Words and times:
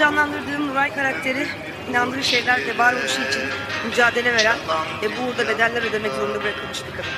canlandırdığım 0.00 0.68
Nuray 0.68 0.94
karakteri 0.94 1.46
inandığı 1.90 2.22
şeylerle 2.22 2.78
varoluşu 2.78 3.22
için 3.22 3.42
mücadele 3.86 4.32
veren 4.32 4.56
ve 5.02 5.06
bu 5.06 5.22
uğurda 5.22 5.48
bedeller 5.48 5.82
ödemek 5.82 6.12
zorunda 6.12 6.42
bırakılmış 6.42 6.78
bir 6.86 6.90
kadın. 6.90 7.10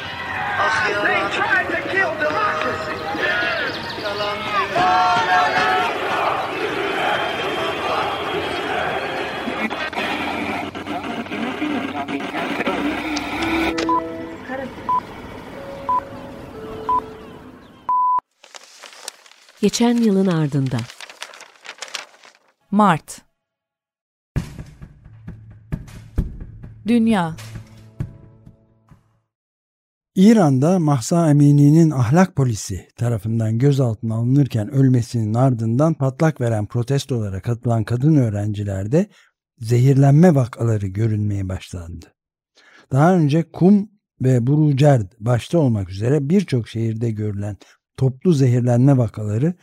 Ah 0.58 0.90
yalan. 0.90 1.30
Yalan. 4.02 4.36
Geçen 19.60 19.96
yılın 19.96 20.26
ardında. 20.26 20.76
Mart 22.72 23.22
Dünya 26.86 27.36
İran'da 30.14 30.78
Mahsa 30.78 31.30
Emini'nin 31.30 31.90
ahlak 31.90 32.36
polisi 32.36 32.88
tarafından 32.96 33.58
gözaltına 33.58 34.14
alınırken 34.14 34.70
ölmesinin 34.70 35.34
ardından 35.34 35.94
patlak 35.94 36.40
veren 36.40 36.66
protestolara 36.66 37.42
katılan 37.42 37.84
kadın 37.84 38.16
öğrencilerde 38.16 39.06
zehirlenme 39.58 40.34
vakaları 40.34 40.86
görünmeye 40.86 41.48
başlandı. 41.48 42.14
Daha 42.92 43.16
önce 43.16 43.50
Kum 43.50 43.88
ve 44.22 44.46
Burucerd 44.46 45.12
başta 45.20 45.58
olmak 45.58 45.90
üzere 45.90 46.28
birçok 46.28 46.68
şehirde 46.68 47.10
görülen 47.10 47.56
toplu 47.96 48.32
zehirlenme 48.32 48.96
vakaları 48.96 49.54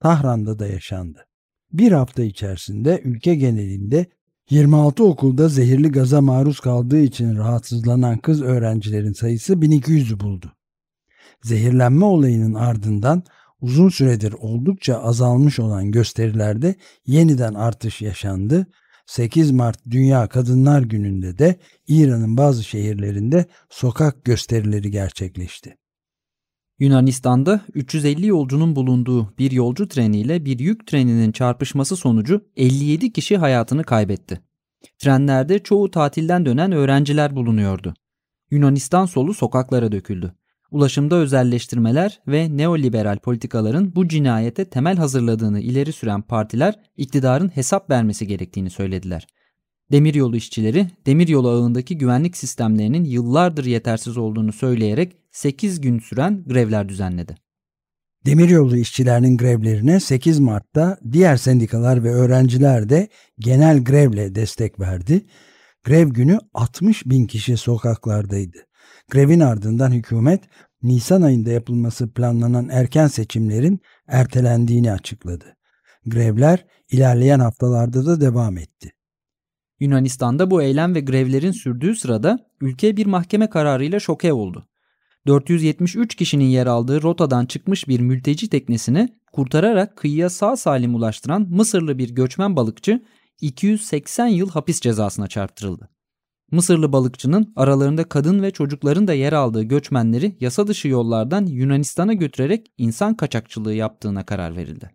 Tahran'da 0.00 0.58
da 0.58 0.66
yaşandı. 0.66 1.25
Bir 1.72 1.92
hafta 1.92 2.22
içerisinde 2.22 3.00
ülke 3.04 3.34
genelinde 3.34 4.06
26 4.50 5.04
okulda 5.04 5.48
zehirli 5.48 5.88
gaza 5.88 6.20
maruz 6.20 6.60
kaldığı 6.60 7.00
için 7.00 7.36
rahatsızlanan 7.36 8.18
kız 8.18 8.42
öğrencilerin 8.42 9.12
sayısı 9.12 9.52
1200'ü 9.52 10.20
buldu. 10.20 10.52
Zehirlenme 11.42 12.04
olayının 12.04 12.54
ardından 12.54 13.22
uzun 13.60 13.88
süredir 13.88 14.32
oldukça 14.32 14.96
azalmış 14.96 15.58
olan 15.58 15.90
gösterilerde 15.90 16.74
yeniden 17.06 17.54
artış 17.54 18.02
yaşandı. 18.02 18.66
8 19.06 19.50
Mart 19.50 19.78
Dünya 19.90 20.28
Kadınlar 20.28 20.82
Günü'nde 20.82 21.38
de 21.38 21.56
İran'ın 21.88 22.36
bazı 22.36 22.64
şehirlerinde 22.64 23.46
sokak 23.70 24.24
gösterileri 24.24 24.90
gerçekleşti. 24.90 25.76
Yunanistan'da 26.78 27.60
350 27.74 28.26
yolcunun 28.26 28.76
bulunduğu 28.76 29.34
bir 29.38 29.50
yolcu 29.50 29.88
treniyle 29.88 30.44
bir 30.44 30.58
yük 30.58 30.86
treninin 30.86 31.32
çarpışması 31.32 31.96
sonucu 31.96 32.44
57 32.56 33.12
kişi 33.12 33.36
hayatını 33.36 33.84
kaybetti. 33.84 34.40
Trenlerde 34.98 35.58
çoğu 35.58 35.90
tatilden 35.90 36.46
dönen 36.46 36.72
öğrenciler 36.72 37.36
bulunuyordu. 37.36 37.94
Yunanistan 38.50 39.06
solu 39.06 39.34
sokaklara 39.34 39.92
döküldü. 39.92 40.34
Ulaşımda 40.70 41.16
özelleştirmeler 41.16 42.20
ve 42.28 42.56
neoliberal 42.56 43.18
politikaların 43.18 43.94
bu 43.94 44.08
cinayete 44.08 44.64
temel 44.64 44.96
hazırladığını 44.96 45.60
ileri 45.60 45.92
süren 45.92 46.22
partiler 46.22 46.74
iktidarın 46.96 47.48
hesap 47.48 47.90
vermesi 47.90 48.26
gerektiğini 48.26 48.70
söylediler. 48.70 49.26
Demiryolu 49.92 50.36
işçileri 50.36 50.90
demiryolu 51.06 51.48
ağındaki 51.48 51.98
güvenlik 51.98 52.36
sistemlerinin 52.36 53.04
yıllardır 53.04 53.64
yetersiz 53.64 54.16
olduğunu 54.16 54.52
söyleyerek 54.52 55.16
8 55.36 55.80
gün 55.80 55.98
süren 55.98 56.44
grevler 56.46 56.88
düzenledi. 56.88 57.34
Demiryolu 58.26 58.76
işçilerinin 58.76 59.36
grevlerine 59.36 60.00
8 60.00 60.38
Mart'ta 60.38 60.98
diğer 61.12 61.36
sendikalar 61.36 62.04
ve 62.04 62.10
öğrenciler 62.10 62.88
de 62.88 63.08
genel 63.38 63.84
grevle 63.84 64.34
destek 64.34 64.80
verdi. 64.80 65.26
Grev 65.84 66.08
günü 66.08 66.38
60 66.54 67.06
bin 67.06 67.26
kişi 67.26 67.56
sokaklardaydı. 67.56 68.58
Grevin 69.10 69.40
ardından 69.40 69.92
hükümet 69.92 70.44
Nisan 70.82 71.22
ayında 71.22 71.50
yapılması 71.50 72.12
planlanan 72.12 72.68
erken 72.68 73.06
seçimlerin 73.06 73.80
ertelendiğini 74.08 74.92
açıkladı. 74.92 75.56
Grevler 76.06 76.66
ilerleyen 76.90 77.40
haftalarda 77.40 78.06
da 78.06 78.20
devam 78.20 78.58
etti. 78.58 78.92
Yunanistan'da 79.80 80.50
bu 80.50 80.62
eylem 80.62 80.94
ve 80.94 81.00
grevlerin 81.00 81.52
sürdüğü 81.52 81.94
sırada 81.96 82.38
ülke 82.60 82.96
bir 82.96 83.06
mahkeme 83.06 83.50
kararıyla 83.50 84.00
şoke 84.00 84.32
oldu. 84.32 84.68
473 85.26 86.14
kişinin 86.14 86.44
yer 86.44 86.66
aldığı 86.66 87.02
rotadan 87.02 87.46
çıkmış 87.46 87.88
bir 87.88 88.00
mülteci 88.00 88.48
teknesini 88.48 89.08
kurtararak 89.32 89.96
kıyıya 89.96 90.30
sağ 90.30 90.56
salim 90.56 90.94
ulaştıran 90.94 91.46
Mısırlı 91.50 91.98
bir 91.98 92.10
göçmen 92.10 92.56
balıkçı 92.56 93.02
280 93.40 94.26
yıl 94.26 94.50
hapis 94.50 94.80
cezasına 94.80 95.28
çarptırıldı. 95.28 95.88
Mısırlı 96.50 96.92
balıkçının 96.92 97.52
aralarında 97.56 98.04
kadın 98.04 98.42
ve 98.42 98.50
çocukların 98.50 99.08
da 99.08 99.12
yer 99.14 99.32
aldığı 99.32 99.62
göçmenleri 99.62 100.36
yasa 100.40 100.66
dışı 100.66 100.88
yollardan 100.88 101.46
Yunanistan'a 101.46 102.12
götürerek 102.12 102.72
insan 102.78 103.14
kaçakçılığı 103.14 103.74
yaptığına 103.74 104.26
karar 104.26 104.56
verildi. 104.56 104.90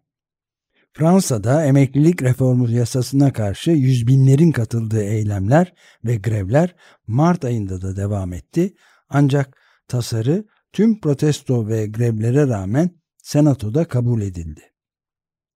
Fransa'da 0.94 1.66
emeklilik 1.66 2.22
reformu 2.22 2.72
yasasına 2.72 3.34
karşı 3.34 3.72
yüz 3.72 4.08
binlerin 4.08 4.52
katıldığı 4.52 5.04
eylemler 5.04 5.74
ve 6.06 6.16
grevler 6.16 6.76
Mart 7.08 7.46
ayında 7.46 7.82
da 7.82 7.96
devam 7.96 8.34
etti. 8.34 8.74
Ancak 9.10 9.61
tasarı 9.92 10.46
tüm 10.74 11.00
protesto 11.02 11.68
ve 11.68 11.88
grevlere 11.88 12.48
rağmen 12.48 12.90
senatoda 13.24 13.86
kabul 13.86 14.22
edildi. 14.22 14.62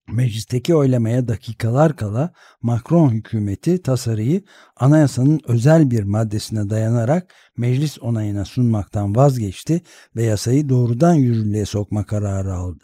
Meclisteki 0.07 0.75
oylamaya 0.75 1.27
dakikalar 1.27 1.95
kala 1.95 2.33
Macron 2.61 3.09
hükümeti 3.09 3.81
tasarıyı 3.81 4.43
anayasanın 4.75 5.39
özel 5.47 5.91
bir 5.91 6.03
maddesine 6.03 6.69
dayanarak 6.69 7.33
meclis 7.57 7.99
onayına 7.99 8.45
sunmaktan 8.45 9.15
vazgeçti 9.15 9.81
ve 10.15 10.23
yasayı 10.23 10.69
doğrudan 10.69 11.13
yürürlüğe 11.13 11.65
sokma 11.65 12.05
kararı 12.05 12.53
aldı. 12.53 12.83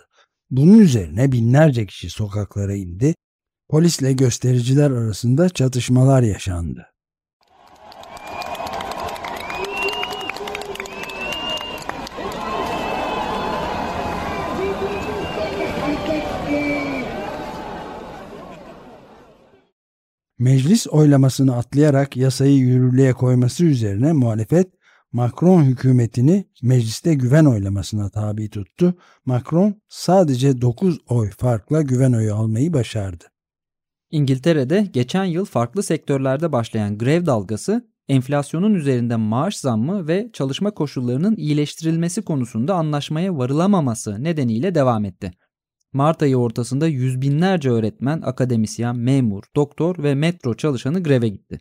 Bunun 0.50 0.80
üzerine 0.80 1.32
binlerce 1.32 1.86
kişi 1.86 2.10
sokaklara 2.10 2.76
indi. 2.76 3.16
Polisle 3.70 4.14
göstericiler 4.14 4.92
arasında 4.92 5.50
çatışmalar 5.50 6.22
yaşandı. 6.22 6.91
Meclis 20.42 20.88
oylamasını 20.88 21.56
atlayarak 21.56 22.18
yasayı 22.18 22.58
yürürlüğe 22.58 23.14
koyması 23.14 23.66
üzerine 23.66 24.14
muhalefet 24.14 24.68
Macron 25.12 25.64
hükümetini 25.64 26.46
mecliste 26.64 27.14
güven 27.14 27.46
oylamasına 27.46 28.10
tabi 28.10 28.50
tuttu. 28.50 28.94
Macron 29.26 29.82
sadece 29.90 30.62
9 30.62 31.00
oy 31.10 31.30
farkla 31.30 31.82
güven 31.82 32.14
oyu 32.14 32.36
almayı 32.36 32.74
başardı. 32.74 33.24
İngiltere'de 34.12 34.90
geçen 34.94 35.26
yıl 35.26 35.46
farklı 35.46 35.84
sektörlerde 35.84 36.52
başlayan 36.52 36.98
grev 36.98 37.26
dalgası 37.26 37.92
enflasyonun 38.10 38.74
üzerinde 38.74 39.16
maaş 39.16 39.58
zammı 39.58 40.08
ve 40.08 40.30
çalışma 40.34 40.72
koşullarının 40.72 41.36
iyileştirilmesi 41.36 42.22
konusunda 42.22 42.76
anlaşmaya 42.76 43.38
varılamaması 43.38 44.24
nedeniyle 44.24 44.76
devam 44.76 45.06
etti. 45.06 45.32
Mart 45.94 46.24
ayı 46.24 46.38
ortasında 46.38 46.88
yüz 46.88 47.22
binlerce 47.22 47.70
öğretmen, 47.70 48.22
akademisyen, 48.22 48.96
memur, 48.96 49.44
doktor 49.56 50.04
ve 50.04 50.16
metro 50.16 50.54
çalışanı 50.54 51.04
greve 51.04 51.28
gitti. 51.28 51.60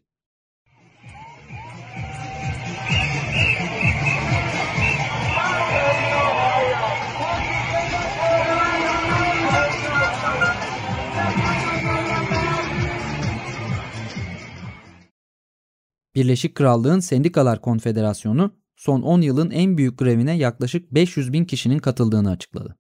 Birleşik 16.15 16.55
Krallığın 16.55 17.01
Sendikalar 17.01 17.61
Konfederasyonu 17.61 18.55
son 18.77 19.03
10 19.03 19.21
yılın 19.21 19.51
en 19.51 19.77
büyük 19.79 19.99
grevine 19.99 20.37
yaklaşık 20.37 20.95
500 20.95 21.33
bin 21.33 21.45
kişinin 21.45 21.79
katıldığını 21.79 22.31
açıkladı. 22.31 22.80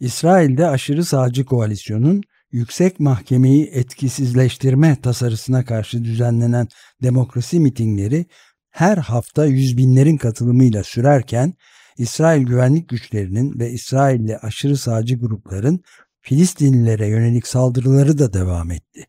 İsrail'de 0.00 0.66
aşırı 0.66 1.04
sağcı 1.04 1.44
koalisyonun 1.44 2.22
yüksek 2.52 3.00
mahkemeyi 3.00 3.66
etkisizleştirme 3.66 5.00
tasarısına 5.00 5.64
karşı 5.64 6.04
düzenlenen 6.04 6.68
demokrasi 7.02 7.60
mitingleri 7.60 8.26
her 8.70 8.96
hafta 8.96 9.44
yüz 9.44 9.76
binlerin 9.76 10.16
katılımıyla 10.16 10.84
sürerken 10.84 11.54
İsrail 11.98 12.42
güvenlik 12.42 12.88
güçlerinin 12.88 13.58
ve 13.58 13.70
İsrailli 13.70 14.38
aşırı 14.38 14.76
sağcı 14.76 15.18
grupların 15.18 15.80
Filistinlilere 16.20 17.08
yönelik 17.08 17.46
saldırıları 17.46 18.18
da 18.18 18.32
devam 18.32 18.70
etti. 18.70 19.06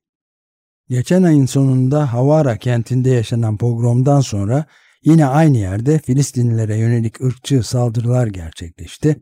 Geçen 0.90 1.24
ayın 1.24 1.46
sonunda 1.46 2.14
Havara 2.14 2.58
kentinde 2.58 3.10
yaşanan 3.10 3.58
pogromdan 3.58 4.22
sonra 4.22 4.66
yine 5.04 5.26
aynı 5.26 5.58
yerde 5.58 6.00
Filistinlilere 6.00 6.78
yönelik 6.78 7.22
ırkçı 7.22 7.64
saldırılar 7.64 8.28
gerçekleşti. 8.28 9.22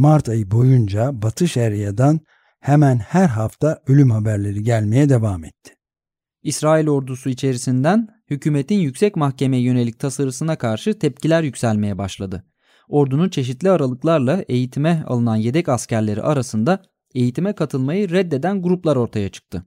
Mart 0.00 0.28
ayı 0.28 0.50
boyunca 0.50 1.22
Batı 1.22 1.48
Şeria'dan 1.48 2.20
hemen 2.60 2.98
her 2.98 3.28
hafta 3.28 3.82
ölüm 3.86 4.10
haberleri 4.10 4.62
gelmeye 4.62 5.08
devam 5.08 5.44
etti. 5.44 5.74
İsrail 6.42 6.88
ordusu 6.88 7.30
içerisinden 7.30 8.08
hükümetin 8.30 8.78
yüksek 8.78 9.16
mahkemeye 9.16 9.62
yönelik 9.62 9.98
tasarısına 9.98 10.56
karşı 10.56 10.98
tepkiler 10.98 11.42
yükselmeye 11.42 11.98
başladı. 11.98 12.44
Ordunun 12.88 13.28
çeşitli 13.28 13.70
aralıklarla 13.70 14.44
eğitime 14.48 15.04
alınan 15.06 15.36
yedek 15.36 15.68
askerleri 15.68 16.22
arasında 16.22 16.82
eğitime 17.14 17.52
katılmayı 17.52 18.10
reddeden 18.10 18.62
gruplar 18.62 18.96
ortaya 18.96 19.28
çıktı. 19.28 19.64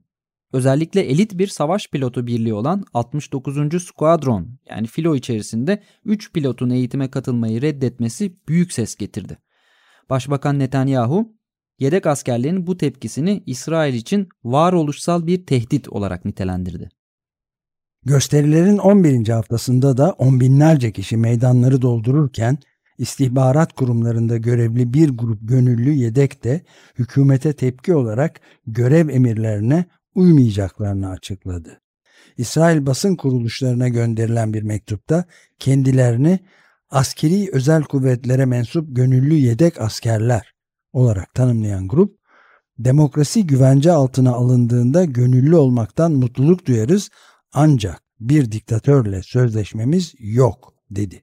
Özellikle 0.52 1.00
elit 1.00 1.38
bir 1.38 1.46
savaş 1.46 1.90
pilotu 1.90 2.26
birliği 2.26 2.54
olan 2.54 2.84
69. 2.94 3.82
Squadron 3.82 4.58
yani 4.70 4.86
filo 4.86 5.16
içerisinde 5.16 5.82
3 6.04 6.32
pilotun 6.32 6.70
eğitime 6.70 7.10
katılmayı 7.10 7.62
reddetmesi 7.62 8.36
büyük 8.48 8.72
ses 8.72 8.96
getirdi. 8.96 9.38
Başbakan 10.10 10.58
Netanyahu 10.58 11.32
yedek 11.78 12.06
askerlerin 12.06 12.66
bu 12.66 12.76
tepkisini 12.76 13.42
İsrail 13.46 13.94
için 13.94 14.28
varoluşsal 14.44 15.26
bir 15.26 15.46
tehdit 15.46 15.88
olarak 15.88 16.24
nitelendirdi. 16.24 16.88
Gösterilerin 18.04 18.78
11. 18.78 19.28
haftasında 19.28 19.96
da 19.96 20.12
on 20.12 20.40
binlerce 20.40 20.92
kişi 20.92 21.16
meydanları 21.16 21.82
doldururken 21.82 22.58
istihbarat 22.98 23.72
kurumlarında 23.72 24.36
görevli 24.36 24.94
bir 24.94 25.08
grup 25.08 25.38
gönüllü 25.42 25.92
yedek 25.92 26.44
de 26.44 26.60
hükümete 26.98 27.52
tepki 27.52 27.94
olarak 27.94 28.40
görev 28.66 29.08
emirlerine 29.08 29.84
uymayacaklarını 30.14 31.10
açıkladı. 31.10 31.80
İsrail 32.36 32.86
basın 32.86 33.16
kuruluşlarına 33.16 33.88
gönderilen 33.88 34.54
bir 34.54 34.62
mektupta 34.62 35.24
kendilerini 35.58 36.38
askeri 36.94 37.48
özel 37.52 37.82
kuvvetlere 37.82 38.44
mensup 38.44 38.96
gönüllü 38.96 39.34
yedek 39.34 39.80
askerler 39.80 40.54
olarak 40.92 41.34
tanımlayan 41.34 41.88
grup, 41.88 42.18
demokrasi 42.78 43.46
güvence 43.46 43.92
altına 43.92 44.32
alındığında 44.32 45.04
gönüllü 45.04 45.56
olmaktan 45.56 46.12
mutluluk 46.12 46.66
duyarız 46.66 47.10
ancak 47.52 48.02
bir 48.20 48.52
diktatörle 48.52 49.22
sözleşmemiz 49.22 50.14
yok 50.18 50.74
dedi. 50.90 51.22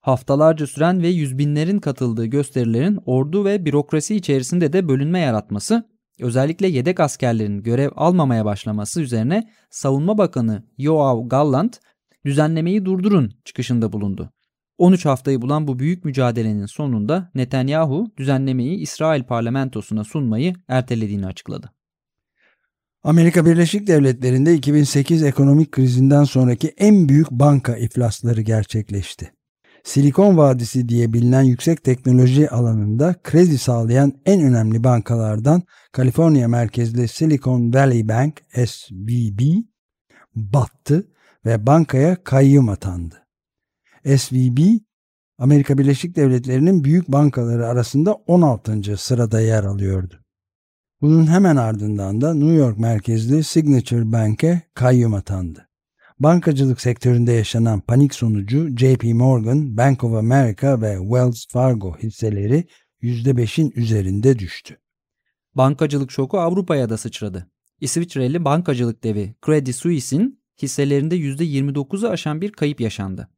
Haftalarca 0.00 0.66
süren 0.66 1.02
ve 1.02 1.08
yüz 1.08 1.38
binlerin 1.38 1.78
katıldığı 1.78 2.26
gösterilerin 2.26 2.98
ordu 3.06 3.44
ve 3.44 3.64
bürokrasi 3.64 4.16
içerisinde 4.16 4.72
de 4.72 4.88
bölünme 4.88 5.18
yaratması, 5.20 5.88
özellikle 6.20 6.66
yedek 6.68 7.00
askerlerin 7.00 7.62
görev 7.62 7.90
almamaya 7.96 8.44
başlaması 8.44 9.00
üzerine 9.02 9.50
Savunma 9.70 10.18
Bakanı 10.18 10.64
Yoav 10.78 11.28
Gallant 11.28 11.80
düzenlemeyi 12.24 12.84
durdurun 12.84 13.32
çıkışında 13.44 13.92
bulundu. 13.92 14.30
13 14.78 15.06
haftayı 15.06 15.42
bulan 15.42 15.68
bu 15.68 15.78
büyük 15.78 16.04
mücadelenin 16.04 16.66
sonunda 16.66 17.30
Netanyahu 17.34 18.12
düzenlemeyi 18.16 18.78
İsrail 18.78 19.24
parlamentosuna 19.24 20.04
sunmayı 20.04 20.54
ertelediğini 20.68 21.26
açıkladı. 21.26 21.70
Amerika 23.02 23.46
Birleşik 23.46 23.86
Devletleri'nde 23.86 24.54
2008 24.54 25.22
ekonomik 25.22 25.72
krizinden 25.72 26.24
sonraki 26.24 26.68
en 26.68 27.08
büyük 27.08 27.30
banka 27.30 27.76
iflasları 27.76 28.40
gerçekleşti. 28.40 29.32
Silikon 29.84 30.36
Vadisi 30.36 30.88
diye 30.88 31.12
bilinen 31.12 31.42
yüksek 31.42 31.84
teknoloji 31.84 32.50
alanında 32.50 33.14
kredi 33.22 33.58
sağlayan 33.58 34.12
en 34.26 34.42
önemli 34.42 34.84
bankalardan 34.84 35.62
Kaliforniya 35.92 36.48
merkezli 36.48 37.08
Silicon 37.08 37.72
Valley 37.72 38.08
Bank 38.08 38.42
SVB 38.66 39.40
battı 40.34 41.06
ve 41.46 41.66
bankaya 41.66 42.24
kayyum 42.24 42.68
atandı. 42.68 43.23
SVB 44.06 44.58
Amerika 45.38 45.78
Birleşik 45.78 46.16
Devletleri'nin 46.16 46.84
büyük 46.84 47.08
bankaları 47.08 47.66
arasında 47.66 48.14
16. 48.14 48.96
sırada 48.96 49.40
yer 49.40 49.64
alıyordu. 49.64 50.20
Bunun 51.00 51.26
hemen 51.26 51.56
ardından 51.56 52.20
da 52.20 52.34
New 52.34 52.54
York 52.54 52.78
merkezli 52.78 53.44
Signature 53.44 54.12
Bank'e 54.12 54.62
kayyum 54.74 55.14
atandı. 55.14 55.68
Bankacılık 56.18 56.80
sektöründe 56.80 57.32
yaşanan 57.32 57.80
panik 57.80 58.14
sonucu 58.14 58.68
JP 58.76 59.04
Morgan, 59.04 59.76
Bank 59.76 60.04
of 60.04 60.14
America 60.14 60.80
ve 60.80 60.98
Wells 60.98 61.46
Fargo 61.48 61.96
hisseleri 61.98 62.64
%5'in 63.02 63.72
üzerinde 63.76 64.38
düştü. 64.38 64.78
Bankacılık 65.54 66.10
şoku 66.10 66.38
Avrupa'ya 66.38 66.90
da 66.90 66.96
sıçradı. 66.96 67.50
İsviçreli 67.80 68.44
bankacılık 68.44 69.04
devi 69.04 69.34
Credit 69.46 69.76
Suisse'in 69.76 70.40
hisselerinde 70.62 71.16
%29'u 71.16 72.08
aşan 72.08 72.40
bir 72.40 72.52
kayıp 72.52 72.80
yaşandı. 72.80 73.28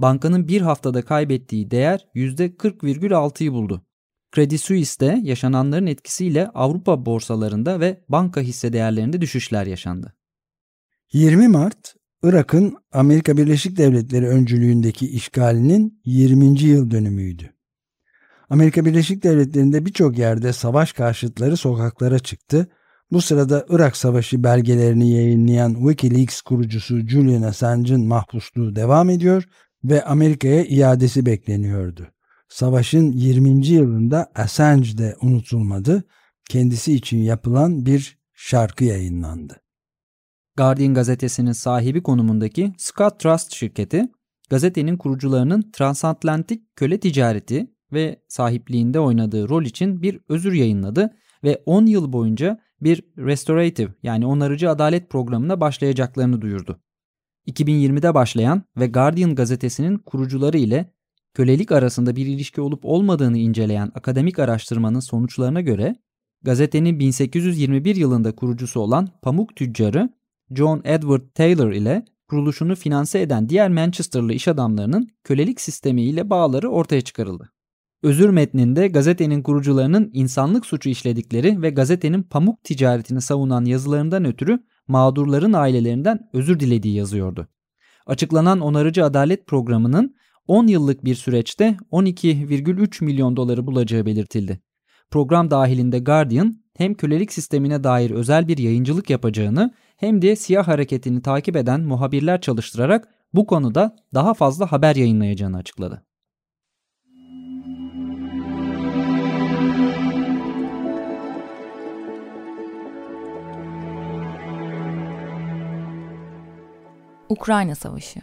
Bankanın 0.00 0.48
bir 0.48 0.60
haftada 0.60 1.02
kaybettiği 1.02 1.70
değer 1.70 2.06
%40,6'yı 2.14 3.52
buldu. 3.52 3.86
Credit 4.34 4.60
Suisse'de 4.60 5.20
yaşananların 5.22 5.86
etkisiyle 5.86 6.48
Avrupa 6.48 7.06
borsalarında 7.06 7.80
ve 7.80 8.04
banka 8.08 8.40
hisse 8.40 8.72
değerlerinde 8.72 9.20
düşüşler 9.20 9.66
yaşandı. 9.66 10.14
20 11.12 11.48
Mart 11.48 11.94
Irak'ın 12.22 12.76
Amerika 12.92 13.36
Birleşik 13.36 13.76
Devletleri 13.76 14.28
öncülüğündeki 14.28 15.10
işgalinin 15.10 16.00
20. 16.04 16.62
yıl 16.62 16.90
dönümüydü. 16.90 17.50
Amerika 18.50 18.84
Birleşik 18.84 19.22
Devletleri'nde 19.22 19.86
birçok 19.86 20.18
yerde 20.18 20.52
savaş 20.52 20.92
karşıtları 20.92 21.56
sokaklara 21.56 22.18
çıktı. 22.18 22.68
Bu 23.12 23.20
sırada 23.20 23.66
Irak 23.68 23.96
Savaşı 23.96 24.44
belgelerini 24.44 25.10
yayınlayan 25.10 25.74
Wikileaks 25.74 26.40
kurucusu 26.40 27.08
Julian 27.08 27.42
Assange'ın 27.42 28.06
mahpusluğu 28.06 28.76
devam 28.76 29.10
ediyor 29.10 29.44
ve 29.84 30.04
Amerika'ya 30.04 30.64
iadesi 30.64 31.26
bekleniyordu. 31.26 32.06
Savaşın 32.48 33.12
20. 33.12 33.66
yılında 33.66 34.32
Assange 34.34 34.98
de 34.98 35.16
unutulmadı. 35.22 36.04
Kendisi 36.48 36.94
için 36.94 37.18
yapılan 37.18 37.86
bir 37.86 38.18
şarkı 38.34 38.84
yayınlandı. 38.84 39.60
Guardian 40.56 40.94
gazetesinin 40.94 41.52
sahibi 41.52 42.02
konumundaki 42.02 42.72
Scott 42.78 43.20
Trust 43.20 43.52
şirketi, 43.52 44.08
gazetenin 44.50 44.96
kurucularının 44.96 45.70
transatlantik 45.72 46.76
köle 46.76 47.00
ticareti 47.00 47.70
ve 47.92 48.22
sahipliğinde 48.28 49.00
oynadığı 49.00 49.48
rol 49.48 49.64
için 49.64 50.02
bir 50.02 50.20
özür 50.28 50.52
yayınladı 50.52 51.10
ve 51.44 51.62
10 51.66 51.86
yıl 51.86 52.12
boyunca 52.12 52.60
bir 52.80 53.02
restorative 53.18 53.94
yani 54.02 54.26
onarıcı 54.26 54.70
adalet 54.70 55.10
programına 55.10 55.60
başlayacaklarını 55.60 56.40
duyurdu. 56.40 56.80
2020'de 57.50 58.14
başlayan 58.14 58.62
ve 58.76 58.86
Guardian 58.86 59.34
gazetesinin 59.34 59.98
kurucuları 59.98 60.58
ile 60.58 60.92
kölelik 61.34 61.72
arasında 61.72 62.16
bir 62.16 62.26
ilişki 62.26 62.60
olup 62.60 62.84
olmadığını 62.84 63.38
inceleyen 63.38 63.92
akademik 63.94 64.38
araştırmanın 64.38 65.00
sonuçlarına 65.00 65.60
göre 65.60 65.96
gazetenin 66.42 66.98
1821 66.98 67.96
yılında 67.96 68.34
kurucusu 68.34 68.80
olan 68.80 69.08
pamuk 69.22 69.56
tüccarı 69.56 70.08
John 70.54 70.80
Edward 70.84 71.22
Taylor 71.34 71.72
ile 71.72 72.04
kuruluşunu 72.28 72.76
finanse 72.76 73.20
eden 73.20 73.48
diğer 73.48 73.70
Manchesterlı 73.70 74.32
iş 74.32 74.48
adamlarının 74.48 75.08
kölelik 75.24 75.60
sistemi 75.60 76.02
ile 76.02 76.30
bağları 76.30 76.68
ortaya 76.68 77.00
çıkarıldı. 77.00 77.52
Özür 78.02 78.30
metninde 78.30 78.88
gazetenin 78.88 79.42
kurucularının 79.42 80.10
insanlık 80.12 80.66
suçu 80.66 80.88
işledikleri 80.88 81.62
ve 81.62 81.70
gazetenin 81.70 82.22
pamuk 82.22 82.64
ticaretini 82.64 83.20
savunan 83.20 83.64
yazılarından 83.64 84.24
ötürü 84.24 84.58
mağdurların 84.90 85.52
ailelerinden 85.52 86.28
özür 86.32 86.60
dilediği 86.60 86.94
yazıyordu. 86.94 87.48
Açıklanan 88.06 88.60
onarıcı 88.60 89.04
adalet 89.04 89.46
programının 89.46 90.14
10 90.46 90.66
yıllık 90.66 91.04
bir 91.04 91.14
süreçte 91.14 91.76
12,3 91.92 93.04
milyon 93.04 93.36
doları 93.36 93.66
bulacağı 93.66 94.06
belirtildi. 94.06 94.60
Program 95.10 95.50
dahilinde 95.50 95.98
Guardian 95.98 96.62
hem 96.76 96.94
kölelik 96.94 97.32
sistemine 97.32 97.84
dair 97.84 98.10
özel 98.10 98.48
bir 98.48 98.58
yayıncılık 98.58 99.10
yapacağını 99.10 99.74
hem 99.96 100.22
de 100.22 100.36
siyah 100.36 100.68
hareketini 100.68 101.22
takip 101.22 101.56
eden 101.56 101.80
muhabirler 101.80 102.40
çalıştırarak 102.40 103.08
bu 103.34 103.46
konuda 103.46 103.96
daha 104.14 104.34
fazla 104.34 104.72
haber 104.72 104.96
yayınlayacağını 104.96 105.56
açıkladı. 105.56 106.02
Ukrayna 117.30 117.74
Savaşı 117.74 118.20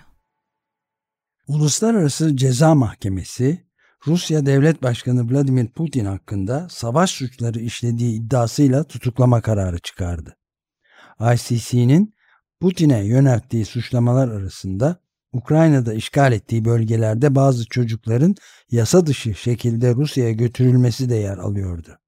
Uluslararası 1.47 2.37
Ceza 2.37 2.75
Mahkemesi 2.75 3.67
Rusya 4.07 4.45
Devlet 4.45 4.83
Başkanı 4.83 5.31
Vladimir 5.31 5.67
Putin 5.67 6.05
hakkında 6.05 6.67
savaş 6.69 7.11
suçları 7.11 7.59
işlediği 7.59 8.19
iddiasıyla 8.19 8.83
tutuklama 8.83 9.41
kararı 9.41 9.79
çıkardı. 9.79 10.37
ICC'nin 11.33 12.13
Putin'e 12.59 13.05
yönelttiği 13.05 13.65
suçlamalar 13.65 14.27
arasında 14.27 14.99
Ukrayna'da 15.31 15.93
işgal 15.93 16.33
ettiği 16.33 16.65
bölgelerde 16.65 17.35
bazı 17.35 17.65
çocukların 17.65 18.35
yasa 18.71 19.05
dışı 19.05 19.35
şekilde 19.35 19.95
Rusya'ya 19.95 20.31
götürülmesi 20.31 21.09
de 21.09 21.15
yer 21.15 21.37
alıyordu. 21.37 21.99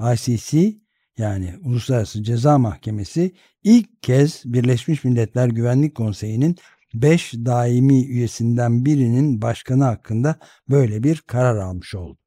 ICC 0.00 0.76
yani 1.18 1.54
Uluslararası 1.64 2.22
Ceza 2.22 2.58
Mahkemesi 2.58 3.34
ilk 3.64 4.02
kez 4.02 4.42
Birleşmiş 4.44 5.04
Milletler 5.04 5.48
Güvenlik 5.48 5.94
Konseyi'nin 5.94 6.56
5 6.94 7.34
daimi 7.34 8.06
üyesinden 8.06 8.84
birinin 8.84 9.42
başkanı 9.42 9.84
hakkında 9.84 10.36
böyle 10.70 11.02
bir 11.02 11.20
karar 11.20 11.56
almış 11.56 11.94
oldu. 11.94 12.18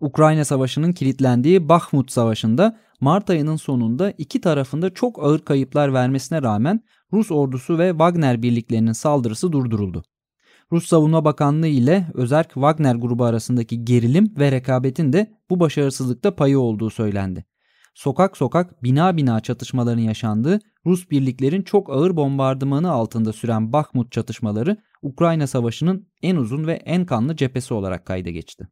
Ukrayna 0.00 0.44
Savaşı'nın 0.44 0.92
kilitlendiği 0.92 1.68
Bakhmut 1.68 2.12
Savaşı'nda 2.12 2.78
Mart 3.00 3.30
ayının 3.30 3.56
sonunda 3.56 4.10
iki 4.10 4.40
tarafında 4.40 4.94
çok 4.94 5.24
ağır 5.24 5.44
kayıplar 5.44 5.92
vermesine 5.92 6.42
rağmen 6.42 6.80
Rus 7.12 7.30
ordusu 7.30 7.78
ve 7.78 7.90
Wagner 7.90 8.42
birliklerinin 8.42 8.92
saldırısı 8.92 9.52
durduruldu. 9.52 10.04
Rus 10.72 10.86
Savunma 10.86 11.24
Bakanlığı 11.24 11.66
ile 11.66 12.06
Özerk 12.14 12.54
Wagner 12.54 12.94
grubu 12.94 13.24
arasındaki 13.24 13.84
gerilim 13.84 14.34
ve 14.38 14.52
rekabetin 14.52 15.12
de 15.12 15.32
bu 15.50 15.60
başarısızlıkta 15.60 16.36
payı 16.36 16.58
olduğu 16.58 16.90
söylendi. 16.90 17.44
Sokak 17.98 18.36
sokak 18.36 18.82
bina 18.82 19.16
bina 19.16 19.40
çatışmaların 19.40 20.02
yaşandığı 20.02 20.60
Rus 20.86 21.10
birliklerin 21.10 21.62
çok 21.62 21.90
ağır 21.90 22.16
bombardımanı 22.16 22.90
altında 22.90 23.32
süren 23.32 23.72
Bakhmut 23.72 24.12
çatışmaları 24.12 24.76
Ukrayna 25.02 25.46
Savaşı'nın 25.46 26.08
en 26.22 26.36
uzun 26.36 26.66
ve 26.66 26.72
en 26.72 27.06
kanlı 27.06 27.36
cephesi 27.36 27.74
olarak 27.74 28.06
kayda 28.06 28.30
geçti. 28.30 28.68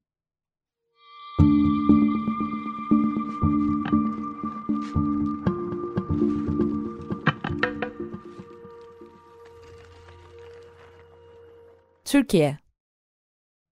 Türkiye 12.05 12.59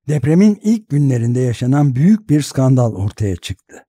Depremin 0.08 0.58
ilk 0.62 0.88
günlerinde 0.88 1.40
yaşanan 1.40 1.94
büyük 1.94 2.30
bir 2.30 2.42
skandal 2.42 2.94
ortaya 2.94 3.36
çıktı. 3.36 3.84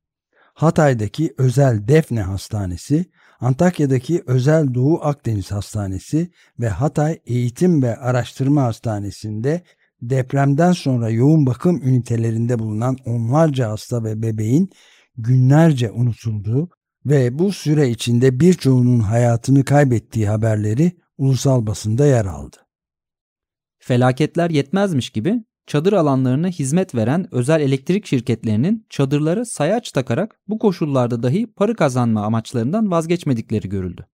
Hatay'daki 0.56 1.34
özel 1.38 1.88
Defne 1.88 2.22
Hastanesi, 2.22 3.06
Antakya'daki 3.40 4.24
özel 4.28 4.74
Doğu 4.74 5.00
Akdeniz 5.04 5.52
Hastanesi 5.52 6.32
ve 6.60 6.70
Hatay 6.70 7.20
Eğitim 7.26 7.84
ve 7.84 7.98
Araştırma 7.98 8.64
Hastanesi'nde 8.64 9.64
depremden 10.02 10.72
sonra 10.72 11.10
yoğun 11.10 11.46
bakım 11.46 11.82
ünitelerinde 11.84 12.60
bulunan 12.60 12.98
onlarca 13.06 13.70
hasta 13.70 14.04
ve 14.04 14.22
bebeğin 14.22 14.70
günlerce 15.18 15.92
unutulduğu 15.92 16.70
ve 17.06 17.40
bu 17.40 17.52
süre 17.52 17.90
içinde 17.90 18.40
birçoğunun 18.40 19.00
hayatını 19.00 19.66
kaybettiği 19.66 20.28
haberleri 20.28 20.92
ulusal 21.18 21.68
basında 21.68 22.06
yer 22.06 22.26
aldı. 22.26 22.58
Felaketler 23.80 24.50
yetmezmiş 24.50 25.10
gibi 25.10 25.44
çadır 25.68 25.94
alanlarına 25.94 26.48
hizmet 26.48 26.96
veren 26.96 27.28
özel 27.32 27.62
elektrik 27.62 28.06
şirketlerinin 28.06 28.86
çadırlara 28.90 29.46
sayaç 29.46 29.92
takarak 29.92 30.40
bu 30.48 30.60
koşullarda 30.60 31.24
dahi 31.24 31.48
para 31.48 31.74
kazanma 31.74 32.26
amaçlarından 32.26 32.92
vazgeçmedikleri 32.92 33.70
görüldü. 33.70 34.08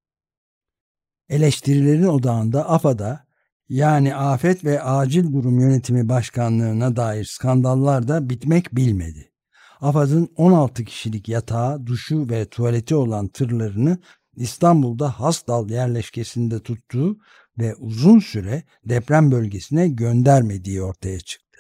Eleştirilerin 1.29 2.07
odağında 2.07 2.69
AFAD'a 2.69 3.25
yani 3.69 4.15
Afet 4.15 4.65
ve 4.65 4.81
Acil 4.81 5.33
Durum 5.33 5.59
Yönetimi 5.59 6.09
Başkanlığı'na 6.09 6.95
dair 6.95 7.25
skandallar 7.25 8.07
da 8.07 8.29
bitmek 8.29 8.75
bilmedi. 8.75 9.31
AFAD'ın 9.81 10.29
16 10.35 10.85
kişilik 10.85 11.29
yatağı, 11.29 11.85
duşu 11.85 12.29
ve 12.29 12.45
tuvaleti 12.45 12.95
olan 12.95 13.27
tırlarını 13.27 13.97
İstanbul'da 14.35 15.19
Hasdal 15.19 15.69
yerleşkesinde 15.69 16.59
tuttuğu 16.59 17.17
ve 17.59 17.75
uzun 17.75 18.19
süre 18.19 18.63
deprem 18.85 19.31
bölgesine 19.31 19.87
göndermediği 19.87 20.81
ortaya 20.81 21.19
çıktı. 21.19 21.51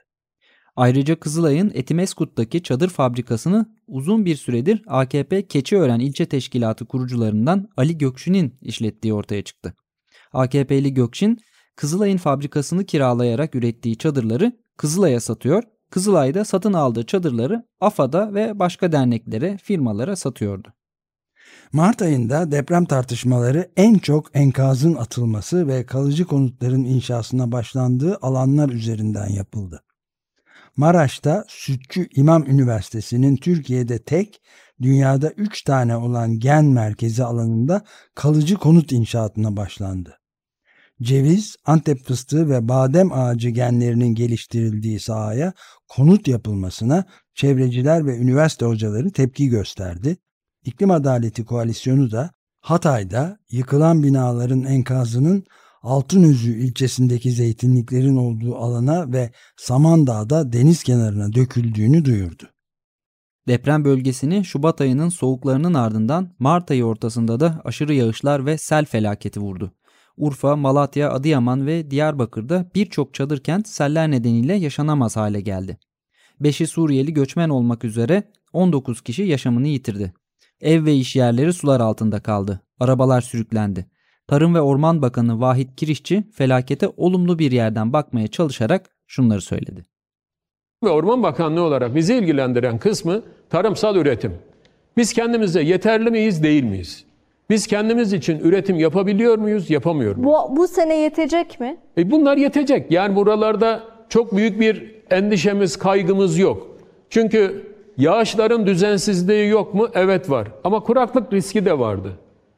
Ayrıca 0.75 1.19
Kızılay'ın 1.19 1.71
Etimeskut'taki 1.73 2.63
çadır 2.63 2.89
fabrikasını 2.89 3.75
uzun 3.87 4.25
bir 4.25 4.35
süredir 4.35 4.81
AKP 4.87 5.47
Keçiören 5.47 5.99
İlçe 5.99 6.25
Teşkilatı 6.25 6.85
kurucularından 6.85 7.69
Ali 7.77 7.97
Gökşin'in 7.97 8.57
işlettiği 8.61 9.13
ortaya 9.13 9.43
çıktı. 9.43 9.73
AKP'li 10.33 10.93
Gökşin, 10.93 11.37
Kızılay'ın 11.75 12.17
fabrikasını 12.17 12.85
kiralayarak 12.85 13.55
ürettiği 13.55 13.97
çadırları 13.97 14.51
Kızılay'a 14.77 15.19
satıyor, 15.19 15.63
Kızılay'da 15.89 16.45
satın 16.45 16.73
aldığı 16.73 17.05
çadırları 17.05 17.63
AFAD'a 17.79 18.33
ve 18.33 18.59
başka 18.59 18.91
derneklere, 18.91 19.57
firmalara 19.57 20.15
satıyordu. 20.15 20.73
Mart 21.73 22.01
ayında 22.01 22.51
deprem 22.51 22.85
tartışmaları 22.85 23.71
en 23.77 23.95
çok 23.97 24.29
enkazın 24.33 24.95
atılması 24.95 25.67
ve 25.67 25.85
kalıcı 25.85 26.25
konutların 26.25 26.83
inşasına 26.83 27.51
başlandığı 27.51 28.17
alanlar 28.21 28.69
üzerinden 28.69 29.27
yapıldı. 29.27 29.83
Maraş'ta 30.77 31.45
Sütçü 31.47 32.07
İmam 32.15 32.43
Üniversitesi'nin 32.43 33.35
Türkiye'de 33.35 34.03
tek, 34.03 34.41
dünyada 34.81 35.29
3 35.29 35.63
tane 35.63 35.97
olan 35.97 36.39
gen 36.39 36.65
merkezi 36.65 37.23
alanında 37.23 37.81
kalıcı 38.15 38.55
konut 38.55 38.91
inşaatına 38.91 39.57
başlandı. 39.57 40.17
Ceviz, 41.01 41.55
Antep 41.65 42.05
fıstığı 42.05 42.49
ve 42.49 42.67
badem 42.67 43.13
ağacı 43.13 43.49
genlerinin 43.49 44.15
geliştirildiği 44.15 44.99
sahaya 44.99 45.53
konut 45.87 46.27
yapılmasına 46.27 47.05
çevreciler 47.33 48.05
ve 48.05 48.17
üniversite 48.17 48.65
hocaları 48.65 49.11
tepki 49.11 49.47
gösterdi. 49.47 50.17
İklim 50.65 50.91
Adaleti 50.91 51.45
Koalisyonu 51.45 52.11
da 52.11 52.31
Hatay'da 52.61 53.37
yıkılan 53.51 54.03
binaların 54.03 54.63
enkazının 54.63 55.45
Altınözü 55.83 56.57
ilçesindeki 56.57 57.31
zeytinliklerin 57.31 58.15
olduğu 58.15 58.55
alana 58.55 59.11
ve 59.11 59.31
Samandağ'da 59.57 60.53
deniz 60.53 60.83
kenarına 60.83 61.33
döküldüğünü 61.33 62.05
duyurdu. 62.05 62.43
Deprem 63.47 63.85
bölgesini 63.85 64.45
Şubat 64.45 64.81
ayının 64.81 65.09
soğuklarının 65.09 65.73
ardından 65.73 66.35
Mart 66.39 66.71
ayı 66.71 66.85
ortasında 66.85 67.39
da 67.39 67.61
aşırı 67.65 67.93
yağışlar 67.93 68.45
ve 68.45 68.57
sel 68.57 68.85
felaketi 68.85 69.39
vurdu. 69.39 69.71
Urfa, 70.17 70.55
Malatya, 70.55 71.11
Adıyaman 71.11 71.65
ve 71.67 71.91
Diyarbakır'da 71.91 72.65
birçok 72.75 73.13
çadır 73.13 73.43
kent 73.43 73.67
seller 73.67 74.11
nedeniyle 74.11 74.53
yaşanamaz 74.53 75.15
hale 75.15 75.41
geldi. 75.41 75.77
Beşi 76.39 76.67
Suriyeli 76.67 77.13
göçmen 77.13 77.49
olmak 77.49 77.83
üzere 77.83 78.23
19 78.53 79.01
kişi 79.01 79.23
yaşamını 79.23 79.67
yitirdi. 79.67 80.13
Ev 80.61 80.85
ve 80.85 80.93
iş 80.93 81.15
yerleri 81.15 81.53
sular 81.53 81.79
altında 81.79 82.19
kaldı. 82.19 82.61
Arabalar 82.79 83.21
sürüklendi. 83.21 83.85
Tarım 84.27 84.55
ve 84.55 84.61
Orman 84.61 85.01
Bakanı 85.01 85.41
Vahit 85.41 85.75
Kirişçi 85.75 86.23
felakete 86.33 86.87
olumlu 86.97 87.39
bir 87.39 87.51
yerden 87.51 87.93
bakmaya 87.93 88.27
çalışarak 88.27 88.89
şunları 89.07 89.41
söyledi. 89.41 89.85
Ve 90.83 90.89
Orman 90.89 91.23
Bakanlığı 91.23 91.61
olarak 91.61 91.95
bizi 91.95 92.15
ilgilendiren 92.15 92.77
kısmı 92.77 93.21
tarımsal 93.49 93.95
üretim. 93.95 94.33
Biz 94.97 95.13
kendimize 95.13 95.61
yeterli 95.61 96.11
miyiz, 96.11 96.43
değil 96.43 96.63
miyiz? 96.63 97.05
Biz 97.49 97.67
kendimiz 97.67 98.13
için 98.13 98.39
üretim 98.39 98.79
yapabiliyor 98.79 99.37
muyuz, 99.37 99.69
yapamıyor 99.69 100.15
muyuz? 100.15 100.33
Bu, 100.33 100.57
bu 100.57 100.67
sene 100.67 100.97
yetecek 100.97 101.59
mi? 101.59 101.77
E 101.97 102.11
bunlar 102.11 102.37
yetecek. 102.37 102.91
Yani 102.91 103.15
buralarda 103.15 103.83
çok 104.09 104.35
büyük 104.37 104.59
bir 104.59 104.95
endişemiz, 105.09 105.77
kaygımız 105.77 106.37
yok. 106.37 106.67
Çünkü 107.09 107.70
yağışların 107.97 108.65
düzensizliği 108.65 109.49
yok 109.49 109.73
mu? 109.73 109.89
Evet 109.93 110.29
var. 110.29 110.47
Ama 110.63 110.79
kuraklık 110.79 111.33
riski 111.33 111.65
de 111.65 111.79
vardı. 111.79 112.11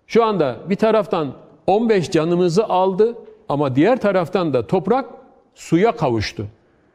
Şu 0.08 0.24
anda 0.24 0.58
bir 0.70 0.76
taraftan 0.76 1.34
15 1.68 2.12
canımızı 2.12 2.66
aldı 2.66 3.16
ama 3.50 3.76
diğer 3.76 4.02
taraftan 4.02 4.54
da 4.54 4.68
toprak 4.68 5.06
suya 5.56 5.92
kavuştu. 5.92 6.46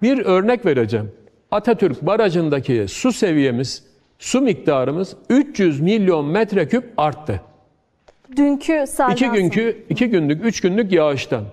Bir 0.02 0.18
örnek 0.24 0.66
vereceğim. 0.66 1.12
Atatürk 1.50 2.02
Barajı'ndaki 2.02 2.88
su 2.88 3.12
seviyemiz, 3.12 3.84
su 4.18 4.40
miktarımız 4.40 5.16
300 5.30 5.80
milyon 5.80 6.24
metreküp 6.24 6.92
arttı. 6.96 7.40
Dünkü 8.36 8.84
selden 8.86 9.12
İki 9.12 9.28
günkü, 9.28 9.84
iki 9.88 10.10
günlük, 10.10 10.44
üç 10.44 10.60
günlük 10.60 10.92
yağıştan. 10.92 11.44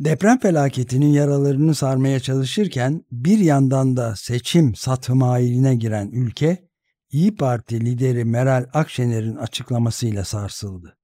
Deprem 0.00 0.38
felaketinin 0.38 1.12
yaralarını 1.12 1.74
sarmaya 1.74 2.20
çalışırken 2.20 3.04
bir 3.12 3.38
yandan 3.38 3.96
da 3.96 4.16
seçim 4.16 4.74
satımailine 4.74 5.74
giren 5.74 6.10
ülke 6.12 6.68
İyi 7.10 7.36
Parti 7.36 7.80
lideri 7.84 8.24
Meral 8.24 8.66
Akşener'in 8.72 9.36
açıklamasıyla 9.36 10.24
sarsıldı. 10.24 10.96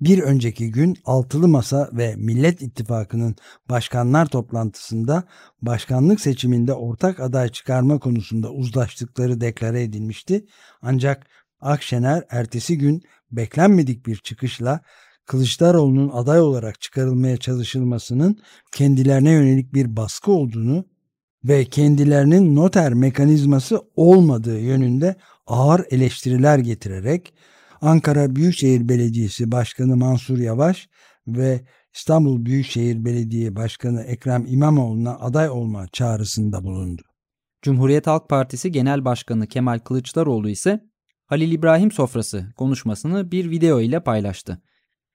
Bir 0.00 0.18
önceki 0.18 0.70
gün 0.70 0.96
Altılı 1.04 1.48
Masa 1.48 1.90
ve 1.92 2.14
Millet 2.16 2.62
İttifakı'nın 2.62 3.36
başkanlar 3.68 4.26
toplantısında 4.26 5.24
başkanlık 5.62 6.20
seçiminde 6.20 6.72
ortak 6.72 7.20
aday 7.20 7.48
çıkarma 7.48 7.98
konusunda 7.98 8.50
uzlaştıkları 8.50 9.40
deklare 9.40 9.82
edilmişti. 9.82 10.44
Ancak 10.82 11.26
Akşener 11.60 12.24
ertesi 12.30 12.78
gün 12.78 13.02
beklenmedik 13.30 14.06
bir 14.06 14.16
çıkışla 14.16 14.80
Kılıçdaroğlu'nun 15.26 16.10
aday 16.12 16.40
olarak 16.40 16.80
çıkarılmaya 16.80 17.36
çalışılmasının 17.36 18.38
kendilerine 18.72 19.30
yönelik 19.30 19.74
bir 19.74 19.96
baskı 19.96 20.32
olduğunu 20.32 20.84
ve 21.44 21.64
kendilerinin 21.64 22.56
noter 22.56 22.94
mekanizması 22.94 23.80
olmadığı 23.96 24.60
yönünde 24.60 25.16
ağır 25.46 25.84
eleştiriler 25.90 26.58
getirerek 26.58 27.34
Ankara 27.80 28.36
Büyükşehir 28.36 28.88
Belediyesi 28.88 29.52
Başkanı 29.52 29.96
Mansur 29.96 30.38
Yavaş 30.38 30.88
ve 31.26 31.60
İstanbul 31.94 32.44
Büyükşehir 32.44 33.04
Belediye 33.04 33.56
Başkanı 33.56 34.02
Ekrem 34.02 34.44
İmamoğlu'na 34.46 35.18
aday 35.18 35.50
olma 35.50 35.88
çağrısında 35.88 36.64
bulundu. 36.64 37.02
Cumhuriyet 37.62 38.06
Halk 38.06 38.28
Partisi 38.28 38.72
Genel 38.72 39.04
Başkanı 39.04 39.46
Kemal 39.46 39.78
Kılıçdaroğlu 39.78 40.48
ise 40.48 40.80
Halil 41.26 41.52
İbrahim 41.52 41.90
sofrası 41.90 42.52
konuşmasını 42.56 43.30
bir 43.30 43.50
video 43.50 43.80
ile 43.80 44.00
paylaştı. 44.00 44.62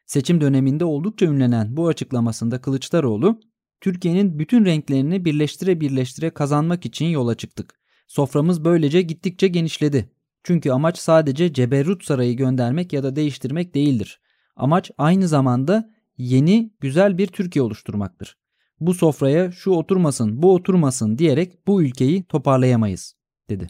Seçim 0.07 0.41
döneminde 0.41 0.85
oldukça 0.85 1.25
ünlenen 1.25 1.77
bu 1.77 1.87
açıklamasında 1.87 2.61
Kılıçdaroğlu, 2.61 3.39
Türkiye'nin 3.81 4.39
bütün 4.39 4.65
renklerini 4.65 5.25
birleştire 5.25 5.81
birleştire 5.81 6.29
kazanmak 6.29 6.85
için 6.85 7.05
yola 7.05 7.35
çıktık. 7.35 7.79
Soframız 8.07 8.65
böylece 8.65 9.01
gittikçe 9.01 9.47
genişledi. 9.47 10.09
Çünkü 10.43 10.71
amaç 10.71 10.97
sadece 10.97 11.53
Ceberut 11.53 12.03
Sarayı 12.03 12.37
göndermek 12.37 12.93
ya 12.93 13.03
da 13.03 13.15
değiştirmek 13.15 13.75
değildir. 13.75 14.21
Amaç 14.55 14.91
aynı 14.97 15.27
zamanda 15.27 15.89
yeni 16.17 16.73
güzel 16.79 17.17
bir 17.17 17.27
Türkiye 17.27 17.63
oluşturmaktır. 17.63 18.37
Bu 18.79 18.93
sofraya 18.93 19.51
şu 19.51 19.71
oturmasın, 19.71 20.41
bu 20.41 20.53
oturmasın 20.53 21.17
diyerek 21.17 21.67
bu 21.67 21.83
ülkeyi 21.83 22.23
toparlayamayız, 22.23 23.15
dedi. 23.49 23.67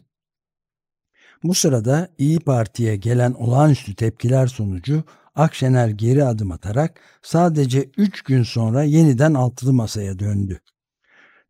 Bu 1.44 1.54
sırada 1.54 2.10
İyi 2.18 2.40
Parti'ye 2.40 2.96
gelen 2.96 3.34
olağanüstü 3.34 3.96
tepkiler 3.96 4.48
sonucu 4.48 5.04
Akşener 5.38 5.90
geri 5.90 6.24
adım 6.24 6.52
atarak 6.52 7.00
sadece 7.22 7.90
3 7.98 8.22
gün 8.22 8.44
sonra 8.44 8.84
yeniden 8.84 9.34
altılı 9.34 9.74
masaya 9.74 10.20
döndü. 10.20 10.60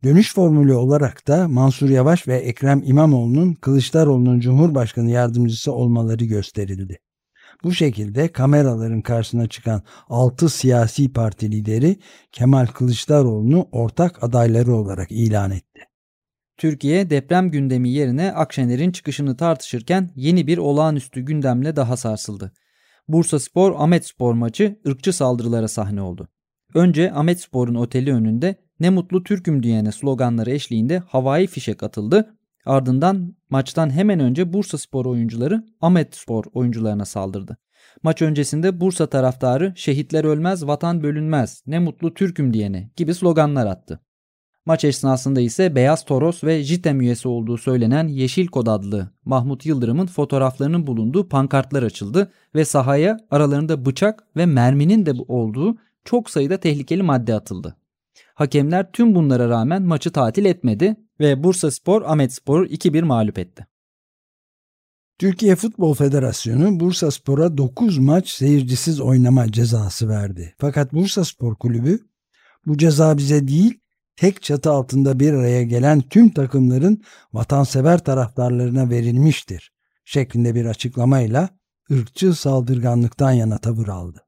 Dönüş 0.03 0.33
formülü 0.33 0.73
olarak 0.73 1.27
da 1.27 1.47
Mansur 1.47 1.89
Yavaş 1.89 2.27
ve 2.27 2.35
Ekrem 2.35 2.81
İmamoğlu'nun 2.85 3.53
Kılıçdaroğlu'nun 3.53 4.39
Cumhurbaşkanı 4.39 5.11
yardımcısı 5.11 5.71
olmaları 5.71 6.25
gösterildi. 6.25 6.99
Bu 7.63 7.73
şekilde 7.73 8.31
kameraların 8.31 9.01
karşısına 9.01 9.47
çıkan 9.47 9.81
6 10.09 10.49
siyasi 10.49 11.13
parti 11.13 11.51
lideri 11.51 11.99
Kemal 12.31 12.65
Kılıçdaroğlu'nu 12.65 13.67
ortak 13.71 14.23
adayları 14.23 14.73
olarak 14.73 15.11
ilan 15.11 15.51
etti. 15.51 15.81
Türkiye 16.57 17.09
deprem 17.09 17.51
gündemi 17.51 17.89
yerine 17.89 18.31
Akşener'in 18.31 18.91
çıkışını 18.91 19.37
tartışırken 19.37 20.09
yeni 20.15 20.47
bir 20.47 20.57
olağanüstü 20.57 21.21
gündemle 21.21 21.75
daha 21.75 21.97
sarsıldı. 21.97 22.51
Bursa 23.07 23.39
Spor 23.39 23.73
Ahmet 23.77 24.05
Spor 24.05 24.33
maçı 24.33 24.79
ırkçı 24.87 25.13
saldırılara 25.13 25.67
sahne 25.67 26.01
oldu. 26.01 26.27
Önce 26.73 27.13
Ahmet 27.13 27.41
Spor'un 27.41 27.75
oteli 27.75 28.13
önünde 28.13 28.55
ne 28.79 28.89
mutlu 28.89 29.23
Türk'üm 29.23 29.63
diyene 29.63 29.91
sloganları 29.91 30.51
eşliğinde 30.51 30.97
havai 30.99 31.47
fişek 31.47 31.83
atıldı. 31.83 32.37
Ardından 32.65 33.35
maçtan 33.49 33.89
hemen 33.89 34.19
önce 34.19 34.53
Bursa 34.53 34.77
Spor 34.77 35.05
oyuncuları 35.05 35.63
Ahmet 35.81 36.15
Spor 36.15 36.43
oyuncularına 36.53 37.05
saldırdı. 37.05 37.57
Maç 38.03 38.21
öncesinde 38.21 38.81
Bursa 38.81 39.07
taraftarı 39.07 39.73
şehitler 39.75 40.23
ölmez 40.23 40.67
vatan 40.67 41.03
bölünmez 41.03 41.63
ne 41.67 41.79
mutlu 41.79 42.13
Türk'üm 42.13 42.53
diyene 42.53 42.91
gibi 42.95 43.13
sloganlar 43.13 43.65
attı. 43.65 43.99
Maç 44.67 44.83
esnasında 44.83 45.41
ise 45.41 45.75
Beyaz 45.75 46.05
Toros 46.05 46.43
ve 46.43 46.63
JITEM 46.63 47.01
üyesi 47.01 47.27
olduğu 47.27 47.57
söylenen 47.57 48.07
Yeşil 48.07 48.47
Kod 48.47 48.67
adlı 48.67 49.09
Mahmut 49.25 49.65
Yıldırım'ın 49.65 50.07
fotoğraflarının 50.07 50.87
bulunduğu 50.87 51.29
pankartlar 51.29 51.83
açıldı 51.83 52.31
ve 52.55 52.65
sahaya 52.65 53.17
aralarında 53.31 53.85
bıçak 53.85 54.23
ve 54.35 54.45
merminin 54.45 55.05
de 55.05 55.13
olduğu 55.27 55.77
çok 56.05 56.29
sayıda 56.29 56.57
tehlikeli 56.57 57.03
madde 57.03 57.35
atıldı. 57.35 57.77
Hakemler 58.33 58.91
tüm 58.91 59.15
bunlara 59.15 59.49
rağmen 59.49 59.81
maçı 59.81 60.11
tatil 60.11 60.45
etmedi 60.45 60.95
ve 61.19 61.43
Bursa 61.43 61.71
Spor 61.71 62.01
Ahmet 62.01 62.33
Spor'u 62.33 62.65
2-1 62.65 63.01
mağlup 63.01 63.39
etti. 63.39 63.67
Türkiye 65.19 65.55
Futbol 65.55 65.93
Federasyonu 65.93 66.79
Bursa 66.79 67.11
Spor'a 67.11 67.57
9 67.57 67.97
maç 67.97 68.29
seyircisiz 68.29 68.99
oynama 68.99 69.51
cezası 69.51 70.09
verdi. 70.09 70.55
Fakat 70.57 70.93
Bursa 70.93 71.25
Spor 71.25 71.55
Kulübü 71.55 71.99
bu 72.65 72.77
ceza 72.77 73.17
bize 73.17 73.47
değil 73.47 73.79
tek 74.17 74.41
çatı 74.41 74.71
altında 74.71 75.19
bir 75.19 75.33
araya 75.33 75.63
gelen 75.63 76.01
tüm 76.01 76.29
takımların 76.29 77.01
vatansever 77.33 78.03
taraftarlarına 78.03 78.89
verilmiştir 78.89 79.71
şeklinde 80.07 80.55
bir 80.55 80.65
açıklamayla 80.65 81.49
ırkçı 81.91 82.33
saldırganlıktan 82.33 83.31
yana 83.31 83.57
tavır 83.57 83.87
aldı. 83.87 84.23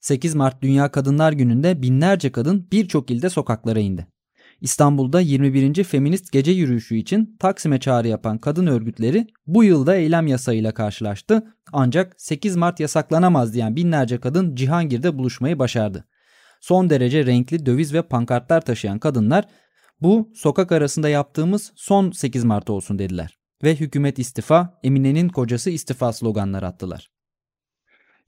8 0.00 0.34
Mart 0.34 0.62
Dünya 0.62 0.90
Kadınlar 0.90 1.32
Günü'nde 1.32 1.82
binlerce 1.82 2.32
kadın 2.32 2.68
birçok 2.72 3.10
ilde 3.10 3.30
sokaklara 3.30 3.80
indi. 3.80 4.06
İstanbul'da 4.60 5.20
21. 5.20 5.84
Feminist 5.84 6.32
Gece 6.32 6.50
Yürüyüşü 6.50 6.96
için 6.96 7.36
Taksim'e 7.40 7.80
çağrı 7.80 8.08
yapan 8.08 8.38
kadın 8.38 8.66
örgütleri 8.66 9.26
bu 9.46 9.64
yılda 9.64 9.96
eylem 9.96 10.26
yasayla 10.26 10.74
karşılaştı 10.74 11.54
ancak 11.72 12.14
8 12.20 12.56
Mart 12.56 12.80
yasaklanamaz 12.80 13.54
diyen 13.54 13.76
binlerce 13.76 14.20
kadın 14.20 14.54
Cihangir'de 14.54 15.18
buluşmayı 15.18 15.58
başardı. 15.58 16.04
Son 16.60 16.90
derece 16.90 17.26
renkli 17.26 17.66
döviz 17.66 17.94
ve 17.94 18.02
pankartlar 18.02 18.60
taşıyan 18.60 18.98
kadınlar 18.98 19.44
bu 20.00 20.30
sokak 20.34 20.72
arasında 20.72 21.08
yaptığımız 21.08 21.72
son 21.76 22.10
8 22.10 22.44
Mart 22.44 22.70
olsun 22.70 22.98
dediler 22.98 23.38
ve 23.62 23.76
hükümet 23.76 24.18
istifa, 24.18 24.78
Emine'nin 24.82 25.28
kocası 25.28 25.70
istifa 25.70 26.12
sloganları 26.12 26.66
attılar. 26.66 27.10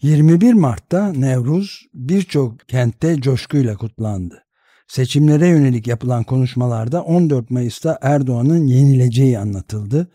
21 0.03 0.53
Mart'ta 0.53 1.13
Nevruz 1.13 1.87
birçok 1.95 2.69
kentte 2.69 3.21
coşkuyla 3.21 3.77
kutlandı. 3.77 4.45
Seçimlere 4.89 5.49
yönelik 5.49 5.87
yapılan 5.87 6.25
konuşmalarda 6.25 7.03
14 7.03 7.51
Mayıs'ta 7.51 7.99
Erdoğan'ın 8.03 8.67
yenileceği 8.67 9.39
anlatıldı. 9.39 10.11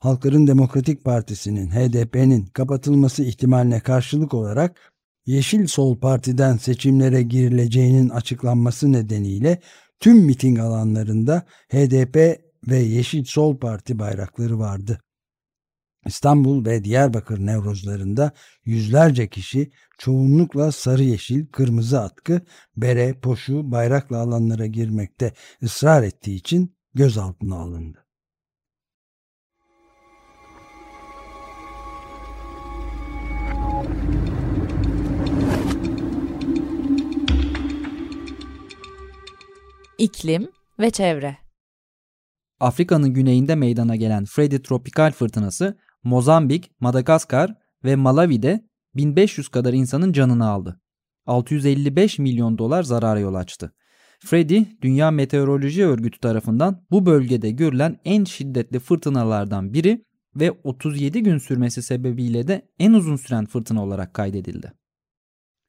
Halkların 0.00 0.46
Demokratik 0.46 1.04
Partisi'nin, 1.04 1.70
HDP'nin 1.70 2.46
kapatılması 2.46 3.24
ihtimaline 3.24 3.80
karşılık 3.80 4.34
olarak 4.34 4.89
Yeşil 5.26 5.66
Sol 5.66 5.98
Parti'den 5.98 6.56
seçimlere 6.56 7.22
girileceğinin 7.22 8.08
açıklanması 8.08 8.92
nedeniyle 8.92 9.60
tüm 10.00 10.16
miting 10.16 10.58
alanlarında 10.58 11.46
HDP 11.72 12.40
ve 12.68 12.78
Yeşil 12.78 13.24
Sol 13.24 13.58
Parti 13.58 13.98
bayrakları 13.98 14.58
vardı. 14.58 15.00
İstanbul 16.06 16.64
ve 16.64 16.84
Diyarbakır 16.84 17.46
Nevrozlarında 17.46 18.32
yüzlerce 18.64 19.28
kişi 19.28 19.70
çoğunlukla 19.98 20.72
sarı 20.72 21.02
yeşil, 21.02 21.46
kırmızı 21.46 22.00
atkı, 22.00 22.42
bere, 22.76 23.20
poşu, 23.20 23.70
bayrakla 23.70 24.18
alanlara 24.18 24.66
girmekte 24.66 25.32
ısrar 25.62 26.02
ettiği 26.02 26.36
için 26.36 26.76
gözaltına 26.94 27.56
alındı. 27.56 28.06
İklim 40.00 40.48
ve 40.78 40.90
çevre. 40.90 41.36
Afrika'nın 42.60 43.14
güneyinde 43.14 43.54
meydana 43.54 43.96
gelen 43.96 44.24
Freddy 44.24 44.56
tropikal 44.56 45.12
fırtınası 45.12 45.78
Mozambik, 46.04 46.70
Madagaskar 46.80 47.54
ve 47.84 47.96
Malawi'de 47.96 48.64
1500 48.94 49.48
kadar 49.48 49.72
insanın 49.72 50.12
canını 50.12 50.48
aldı. 50.48 50.80
655 51.26 52.18
milyon 52.18 52.58
dolar 52.58 52.82
zarara 52.82 53.20
yol 53.20 53.34
açtı. 53.34 53.72
Freddy, 54.20 54.62
Dünya 54.82 55.10
Meteoroloji 55.10 55.86
Örgütü 55.86 56.20
tarafından 56.20 56.86
bu 56.90 57.06
bölgede 57.06 57.50
görülen 57.50 58.00
en 58.04 58.24
şiddetli 58.24 58.78
fırtınalardan 58.78 59.72
biri 59.72 60.04
ve 60.36 60.50
37 60.64 61.22
gün 61.22 61.38
sürmesi 61.38 61.82
sebebiyle 61.82 62.48
de 62.48 62.68
en 62.78 62.92
uzun 62.92 63.16
süren 63.16 63.46
fırtına 63.46 63.84
olarak 63.84 64.14
kaydedildi. 64.14 64.72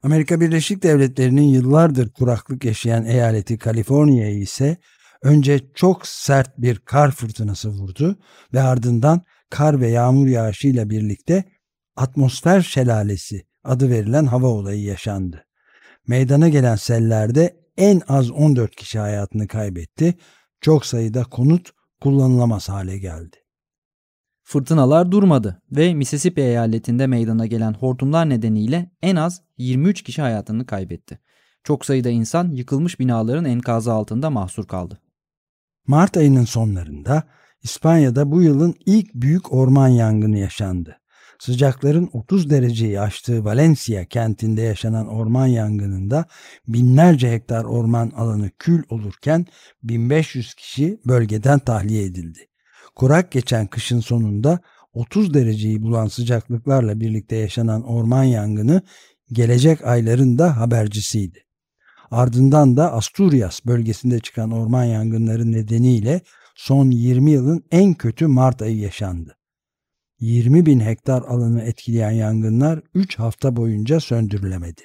Amerika 0.02 0.40
Birleşik 0.40 0.82
Devletleri'nin 0.82 1.42
yıllardır 1.42 2.12
kuraklık 2.12 2.64
yaşayan 2.64 3.04
eyaleti 3.04 3.58
Kaliforniya'yı 3.58 4.38
ise 4.38 4.76
önce 5.22 5.60
çok 5.74 6.06
sert 6.06 6.58
bir 6.58 6.78
kar 6.78 7.10
fırtınası 7.10 7.68
vurdu 7.68 8.18
ve 8.54 8.62
ardından 8.62 9.22
kar 9.50 9.80
ve 9.80 9.88
yağmur 9.88 10.26
yağışıyla 10.26 10.90
birlikte 10.90 11.44
atmosfer 11.96 12.60
şelalesi 12.60 13.42
adı 13.64 13.90
verilen 13.90 14.26
hava 14.26 14.46
olayı 14.46 14.82
yaşandı. 14.82 15.44
Meydana 16.08 16.48
gelen 16.48 16.76
sellerde 16.76 17.56
en 17.76 18.02
az 18.08 18.30
14 18.30 18.76
kişi 18.76 18.98
hayatını 18.98 19.48
kaybetti. 19.48 20.14
Çok 20.60 20.86
sayıda 20.86 21.24
konut 21.24 21.70
kullanılamaz 22.00 22.68
hale 22.68 22.98
geldi. 22.98 23.41
Fırtınalar 24.52 25.12
durmadı 25.12 25.62
ve 25.70 25.94
Mississippi 25.94 26.40
eyaletinde 26.40 27.06
meydana 27.06 27.46
gelen 27.46 27.74
hortumlar 27.74 28.28
nedeniyle 28.28 28.90
en 29.02 29.16
az 29.16 29.42
23 29.58 30.02
kişi 30.02 30.22
hayatını 30.22 30.66
kaybetti. 30.66 31.18
Çok 31.64 31.84
sayıda 31.84 32.10
insan 32.10 32.50
yıkılmış 32.50 33.00
binaların 33.00 33.44
enkazı 33.44 33.92
altında 33.92 34.30
mahsur 34.30 34.66
kaldı. 34.66 35.00
Mart 35.86 36.16
ayının 36.16 36.44
sonlarında 36.44 37.22
İspanya'da 37.62 38.32
bu 38.32 38.42
yılın 38.42 38.74
ilk 38.86 39.14
büyük 39.14 39.52
orman 39.52 39.88
yangını 39.88 40.38
yaşandı. 40.38 40.96
Sıcakların 41.38 42.10
30 42.12 42.50
dereceyi 42.50 43.00
aştığı 43.00 43.44
Valencia 43.44 44.04
kentinde 44.04 44.62
yaşanan 44.62 45.08
orman 45.08 45.46
yangınında 45.46 46.24
binlerce 46.68 47.32
hektar 47.32 47.64
orman 47.64 48.10
alanı 48.16 48.50
kül 48.58 48.82
olurken 48.88 49.46
1500 49.82 50.54
kişi 50.54 51.00
bölgeden 51.06 51.58
tahliye 51.58 52.04
edildi. 52.04 52.51
Kurak 52.94 53.32
geçen 53.32 53.66
kışın 53.66 54.00
sonunda 54.00 54.60
30 54.92 55.34
dereceyi 55.34 55.82
bulan 55.82 56.06
sıcaklıklarla 56.06 57.00
birlikte 57.00 57.36
yaşanan 57.36 57.82
orman 57.82 58.24
yangını 58.24 58.82
gelecek 59.32 59.86
ayların 59.86 60.38
da 60.38 60.56
habercisiydi. 60.56 61.38
Ardından 62.10 62.76
da 62.76 62.92
Asturias 62.92 63.60
bölgesinde 63.66 64.20
çıkan 64.20 64.50
orman 64.50 64.84
yangınları 64.84 65.52
nedeniyle 65.52 66.20
son 66.56 66.90
20 66.90 67.30
yılın 67.30 67.64
en 67.70 67.94
kötü 67.94 68.26
Mart 68.26 68.62
ayı 68.62 68.78
yaşandı. 68.78 69.36
20 70.20 70.66
bin 70.66 70.80
hektar 70.80 71.22
alanı 71.22 71.62
etkileyen 71.62 72.10
yangınlar 72.10 72.80
3 72.94 73.18
hafta 73.18 73.56
boyunca 73.56 74.00
söndürülemedi. 74.00 74.82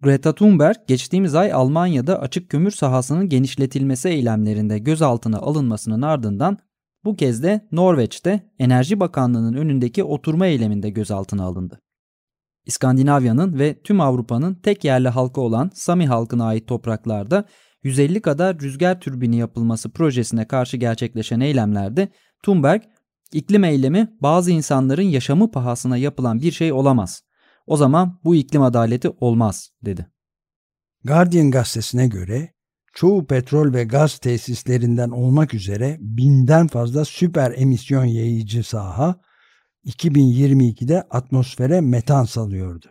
Greta 0.00 0.34
Thunberg 0.34 0.76
geçtiğimiz 0.86 1.34
ay 1.34 1.52
Almanya'da 1.52 2.20
açık 2.20 2.50
kömür 2.50 2.70
sahasının 2.70 3.28
genişletilmesi 3.28 4.08
eylemlerinde 4.08 4.78
gözaltına 4.78 5.38
alınmasının 5.38 6.02
ardından 6.02 6.58
bu 7.06 7.16
kez 7.16 7.42
de 7.42 7.68
Norveç'te 7.72 8.50
Enerji 8.58 9.00
Bakanlığı'nın 9.00 9.54
önündeki 9.54 10.04
oturma 10.04 10.46
eyleminde 10.46 10.90
gözaltına 10.90 11.44
alındı. 11.44 11.80
İskandinavya'nın 12.66 13.58
ve 13.58 13.82
tüm 13.82 14.00
Avrupa'nın 14.00 14.54
tek 14.54 14.84
yerli 14.84 15.08
halkı 15.08 15.40
olan 15.40 15.70
Sami 15.74 16.06
halkına 16.06 16.44
ait 16.46 16.68
topraklarda 16.68 17.44
150 17.82 18.20
kadar 18.20 18.58
rüzgar 18.58 19.00
türbini 19.00 19.36
yapılması 19.36 19.90
projesine 19.90 20.46
karşı 20.48 20.76
gerçekleşen 20.76 21.40
eylemlerde 21.40 22.08
Thunberg, 22.42 22.82
iklim 23.32 23.64
eylemi 23.64 24.16
bazı 24.20 24.50
insanların 24.50 25.02
yaşamı 25.02 25.50
pahasına 25.50 25.96
yapılan 25.96 26.40
bir 26.40 26.52
şey 26.52 26.72
olamaz. 26.72 27.22
O 27.66 27.76
zaman 27.76 28.20
bu 28.24 28.34
iklim 28.34 28.62
adaleti 28.62 29.08
olmaz 29.20 29.70
dedi. 29.84 30.06
Guardian 31.04 31.50
gazetesine 31.50 32.08
göre 32.08 32.55
çoğu 32.96 33.26
petrol 33.26 33.72
ve 33.72 33.84
gaz 33.84 34.18
tesislerinden 34.18 35.10
olmak 35.10 35.54
üzere 35.54 35.96
binden 36.00 36.66
fazla 36.66 37.04
süper 37.04 37.54
emisyon 37.56 38.04
yayıcı 38.04 38.62
saha 38.64 39.20
2022'de 39.86 41.02
atmosfere 41.02 41.80
metan 41.80 42.24
salıyordu. 42.24 42.86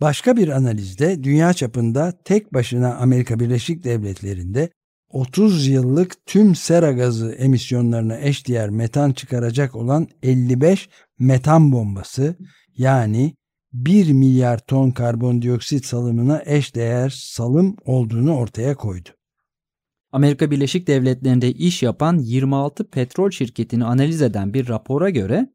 Başka 0.00 0.36
bir 0.36 0.48
analizde 0.48 1.24
dünya 1.24 1.52
çapında 1.52 2.12
tek 2.24 2.54
başına 2.54 2.94
Amerika 2.94 3.40
Birleşik 3.40 3.84
Devletleri'nde 3.84 4.70
30 5.08 5.66
yıllık 5.66 6.26
tüm 6.26 6.54
sera 6.54 6.92
gazı 6.92 7.32
emisyonlarına 7.32 8.18
eşdeğer 8.20 8.70
metan 8.70 9.12
çıkaracak 9.12 9.76
olan 9.76 10.08
55 10.22 10.88
metan 11.18 11.72
bombası 11.72 12.36
yani 12.76 13.34
1 13.72 14.12
milyar 14.12 14.58
ton 14.58 14.90
karbondioksit 14.90 15.86
salımına 15.86 16.42
eşdeğer 16.46 17.10
salım 17.10 17.76
olduğunu 17.84 18.36
ortaya 18.36 18.74
koydu. 18.74 19.10
Amerika 20.12 20.50
Birleşik 20.50 20.86
Devletleri'nde 20.86 21.52
iş 21.52 21.82
yapan 21.82 22.18
26 22.18 22.90
petrol 22.90 23.30
şirketini 23.30 23.84
analiz 23.84 24.22
eden 24.22 24.54
bir 24.54 24.68
rapora 24.68 25.10
göre 25.10 25.52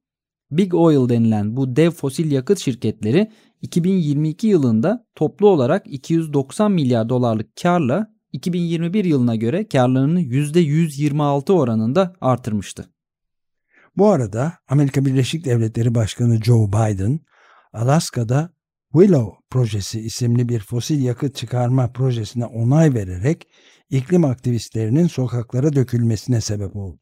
Big 0.52 0.74
Oil 0.74 1.10
denilen 1.10 1.58
bu 1.58 1.76
dev 1.76 1.92
fosil 1.92 2.32
yakıt 2.32 2.60
şirketleri 2.60 3.32
2022 3.62 4.48
yılında 4.48 5.06
toplu 5.16 5.50
olarak 5.50 5.88
290 5.88 6.72
milyar 6.72 7.10
dolarlık 7.10 7.56
karla 7.62 8.16
2021 8.32 9.06
yılına 9.06 9.36
göre 9.36 9.68
karlarını 9.68 10.22
%126 10.22 11.52
oranında 11.52 12.14
artırmıştı. 12.22 12.90
Bu 13.98 14.10
arada 14.10 14.54
Amerika 14.68 15.06
Birleşik 15.06 15.46
Devletleri 15.46 15.96
Başkanı 15.96 16.44
Joe 16.44 16.68
Biden, 16.68 17.20
Alaska'da 17.74 18.50
Willow 18.92 19.32
projesi 19.50 20.02
isimli 20.02 20.50
bir 20.50 20.60
fosil 20.60 21.04
yakıt 21.04 21.36
çıkarma 21.36 21.92
projesine 21.92 22.46
onay 22.46 22.94
vererek 22.94 23.48
iklim 23.90 24.26
aktivistlerinin 24.26 25.08
sokaklara 25.08 25.74
dökülmesine 25.74 26.42
sebep 26.42 26.76
oldu. 26.76 27.00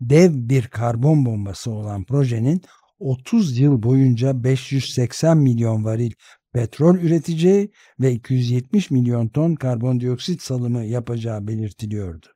Dev 0.00 0.30
bir 0.34 0.68
karbon 0.68 1.26
bombası 1.26 1.70
olan 1.70 2.04
projenin 2.04 2.62
30 2.98 3.58
yıl 3.58 3.82
boyunca 3.82 4.44
580 4.44 5.38
milyon 5.38 5.84
varil 5.84 6.12
petrol 6.52 6.96
üreteceği 6.96 7.70
ve 8.00 8.12
270 8.12 8.90
milyon 8.90 9.28
ton 9.28 9.54
karbondioksit 9.54 10.42
salımı 10.42 10.84
yapacağı 10.84 11.48
belirtiliyordu. 11.48 12.26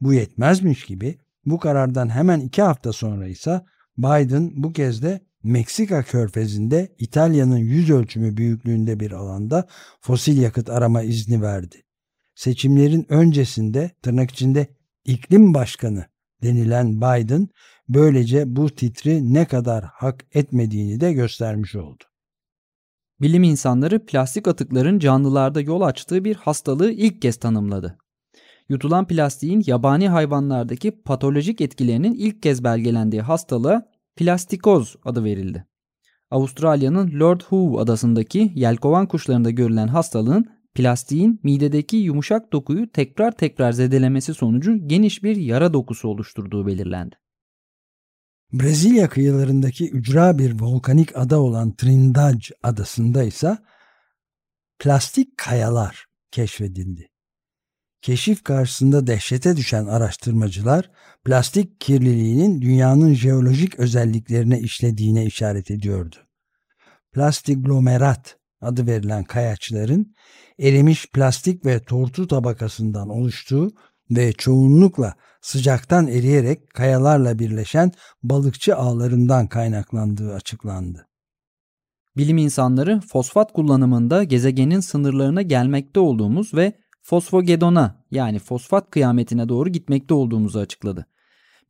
Bu 0.00 0.14
yetmezmiş 0.14 0.84
gibi 0.84 1.18
bu 1.44 1.58
karardan 1.58 2.08
hemen 2.08 2.40
iki 2.40 2.62
hafta 2.62 2.92
sonra 2.92 3.28
ise 3.28 3.60
Biden 3.98 4.62
bu 4.62 4.72
kez 4.72 5.02
de 5.02 5.20
Meksika 5.42 6.02
körfezinde 6.02 6.94
İtalya'nın 6.98 7.58
yüz 7.58 7.90
ölçümü 7.90 8.36
büyüklüğünde 8.36 9.00
bir 9.00 9.12
alanda 9.12 9.66
fosil 10.00 10.42
yakıt 10.42 10.70
arama 10.70 11.02
izni 11.02 11.42
verdi. 11.42 11.81
Seçimlerin 12.34 13.06
öncesinde 13.08 13.90
tırnak 14.02 14.30
içinde 14.30 14.66
iklim 15.04 15.54
başkanı 15.54 16.04
denilen 16.42 16.96
Biden 16.96 17.48
böylece 17.88 18.56
bu 18.56 18.70
titri 18.70 19.34
ne 19.34 19.44
kadar 19.44 19.84
hak 19.84 20.24
etmediğini 20.32 21.00
de 21.00 21.12
göstermiş 21.12 21.74
oldu. 21.74 22.04
Bilim 23.20 23.42
insanları 23.42 24.06
plastik 24.06 24.48
atıkların 24.48 24.98
canlılarda 24.98 25.60
yol 25.60 25.80
açtığı 25.80 26.24
bir 26.24 26.36
hastalığı 26.36 26.92
ilk 26.92 27.22
kez 27.22 27.36
tanımladı. 27.36 27.98
Yutulan 28.68 29.06
plastiğin 29.06 29.62
yabani 29.66 30.08
hayvanlardaki 30.08 31.02
patolojik 31.02 31.60
etkilerinin 31.60 32.14
ilk 32.14 32.42
kez 32.42 32.64
belgelendiği 32.64 33.22
hastalığa 33.22 33.82
plastikoz 34.16 34.96
adı 35.04 35.24
verildi. 35.24 35.66
Avustralya'nın 36.30 37.20
Lord 37.20 37.40
Howe 37.40 37.82
adasındaki 37.82 38.52
yelkovan 38.54 39.06
kuşlarında 39.06 39.50
görülen 39.50 39.88
hastalığın 39.88 40.46
plastiğin 40.74 41.40
midedeki 41.42 41.96
yumuşak 41.96 42.52
dokuyu 42.52 42.92
tekrar 42.92 43.32
tekrar 43.32 43.72
zedelemesi 43.72 44.34
sonucu 44.34 44.88
geniş 44.88 45.22
bir 45.22 45.36
yara 45.36 45.72
dokusu 45.72 46.08
oluşturduğu 46.08 46.66
belirlendi. 46.66 47.16
Brezilya 48.52 49.08
kıyılarındaki 49.08 49.90
ücra 49.90 50.38
bir 50.38 50.60
volkanik 50.60 51.16
ada 51.16 51.40
olan 51.40 51.76
Trindade 51.76 52.44
adasında 52.62 53.22
ise 53.22 53.58
plastik 54.78 55.36
kayalar 55.36 56.06
keşfedildi. 56.30 57.08
Keşif 58.02 58.44
karşısında 58.44 59.06
dehşete 59.06 59.56
düşen 59.56 59.86
araştırmacılar 59.86 60.90
plastik 61.24 61.80
kirliliğinin 61.80 62.62
dünyanın 62.62 63.14
jeolojik 63.14 63.78
özelliklerine 63.78 64.60
işlediğine 64.60 65.24
işaret 65.26 65.70
ediyordu. 65.70 66.16
Plastiglomerat 67.12 68.38
adı 68.62 68.86
verilen 68.86 69.24
kayaçların 69.24 70.14
erimiş 70.58 71.10
plastik 71.10 71.66
ve 71.66 71.82
tortu 71.82 72.26
tabakasından 72.26 73.08
oluştuğu 73.08 73.70
ve 74.10 74.32
çoğunlukla 74.32 75.14
sıcaktan 75.40 76.06
eriyerek 76.06 76.70
kayalarla 76.74 77.38
birleşen 77.38 77.92
balıkçı 78.22 78.76
ağlarından 78.76 79.46
kaynaklandığı 79.46 80.34
açıklandı. 80.34 81.06
Bilim 82.16 82.38
insanları 82.38 83.00
fosfat 83.00 83.52
kullanımında 83.52 84.24
gezegenin 84.24 84.80
sınırlarına 84.80 85.42
gelmekte 85.42 86.00
olduğumuz 86.00 86.54
ve 86.54 86.72
fosfogedona 87.02 88.04
yani 88.10 88.38
fosfat 88.38 88.90
kıyametine 88.90 89.48
doğru 89.48 89.68
gitmekte 89.68 90.14
olduğumuzu 90.14 90.58
açıkladı. 90.58 91.06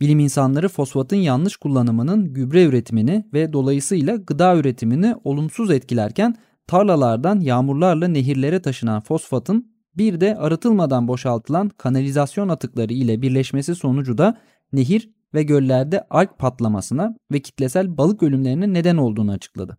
Bilim 0.00 0.18
insanları 0.18 0.68
fosfatın 0.68 1.16
yanlış 1.16 1.57
kullanımının 1.57 2.33
gübre 2.33 2.64
üretimini 2.64 3.26
ve 3.33 3.52
dolayısıyla 3.52 4.16
gıda 4.16 4.57
üretimini 4.57 5.14
olumsuz 5.24 5.70
etkilerken 5.70 6.37
tarlalardan 6.66 7.40
yağmurlarla 7.40 8.09
nehirlere 8.09 8.62
taşınan 8.62 9.01
fosfatın 9.01 9.72
bir 9.96 10.20
de 10.20 10.37
arıtılmadan 10.37 11.09
boşaltılan 11.09 11.68
kanalizasyon 11.68 12.48
atıkları 12.48 12.92
ile 12.92 13.22
birleşmesi 13.22 13.75
sonucu 13.75 14.18
da 14.18 14.38
nehir 14.72 15.11
ve 15.35 15.42
göllerde 15.42 16.07
alg 16.11 16.29
patlamasına 16.38 17.16
ve 17.33 17.40
kitlesel 17.40 17.96
balık 17.96 18.22
ölümlerine 18.22 18.72
neden 18.72 18.96
olduğunu 18.96 19.33
açıkladı. 19.33 19.79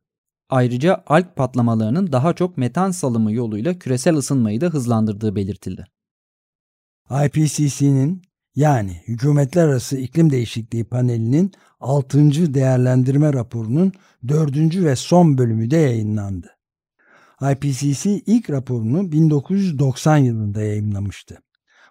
Ayrıca 0.49 1.03
alg 1.07 1.25
patlamalarının 1.35 2.11
daha 2.11 2.33
çok 2.33 2.57
metan 2.57 2.91
salımı 2.91 3.31
yoluyla 3.31 3.79
küresel 3.79 4.15
ısınmayı 4.15 4.61
da 4.61 4.65
hızlandırdığı 4.65 5.35
belirtildi. 5.35 5.85
IPCC'nin 7.25 8.21
yani 8.55 9.01
Hükümetler 9.07 9.67
Arası 9.67 9.97
İklim 9.97 10.29
Değişikliği 10.31 10.83
Paneli'nin 10.83 11.51
6. 11.79 12.53
değerlendirme 12.53 13.33
raporunun 13.33 13.91
4. 14.27 14.57
ve 14.75 14.95
son 14.95 15.37
bölümü 15.37 15.71
de 15.71 15.77
yayınlandı. 15.77 16.47
IPCC 17.51 18.21
ilk 18.25 18.49
raporunu 18.49 19.11
1990 19.11 20.17
yılında 20.17 20.61
yayınlamıştı. 20.61 21.37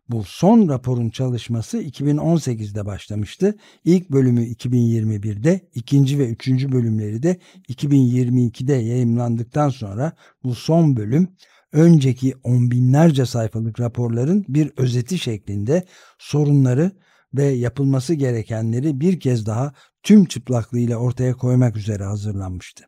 Bu 0.08 0.24
son 0.24 0.68
raporun 0.68 1.10
çalışması 1.10 1.82
2018'de 1.82 2.86
başlamıştı. 2.86 3.54
İlk 3.84 4.10
bölümü 4.10 4.44
2021'de, 4.44 5.68
ikinci 5.74 6.18
ve 6.18 6.28
üçüncü 6.28 6.72
bölümleri 6.72 7.22
de 7.22 7.36
2022'de 7.68 8.74
yayınlandıktan 8.74 9.68
sonra 9.68 10.12
bu 10.44 10.54
son 10.54 10.96
bölüm 10.96 11.28
önceki 11.72 12.34
on 12.42 12.70
binlerce 12.70 13.26
sayfalık 13.26 13.80
raporların 13.80 14.44
bir 14.48 14.72
özeti 14.76 15.18
şeklinde 15.18 15.84
sorunları 16.18 16.92
ve 17.34 17.44
yapılması 17.44 18.14
gerekenleri 18.14 19.00
bir 19.00 19.20
kez 19.20 19.46
daha 19.46 19.72
tüm 20.02 20.24
çıplaklığıyla 20.24 20.96
ortaya 20.96 21.34
koymak 21.34 21.76
üzere 21.76 22.04
hazırlanmıştı. 22.04 22.84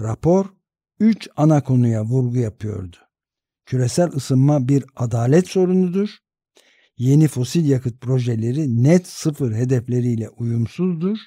Rapor 0.00 0.46
üç 1.00 1.28
ana 1.36 1.64
konuya 1.64 2.04
vurgu 2.04 2.36
yapıyordu. 2.36 2.96
Küresel 3.66 4.08
ısınma 4.08 4.68
bir 4.68 4.84
adalet 4.96 5.48
sorunudur. 5.48 6.10
Yeni 6.98 7.28
fosil 7.28 7.68
yakıt 7.68 8.00
projeleri 8.00 8.82
net 8.82 9.06
sıfır 9.06 9.54
hedefleriyle 9.54 10.28
uyumsuzdur 10.28 11.18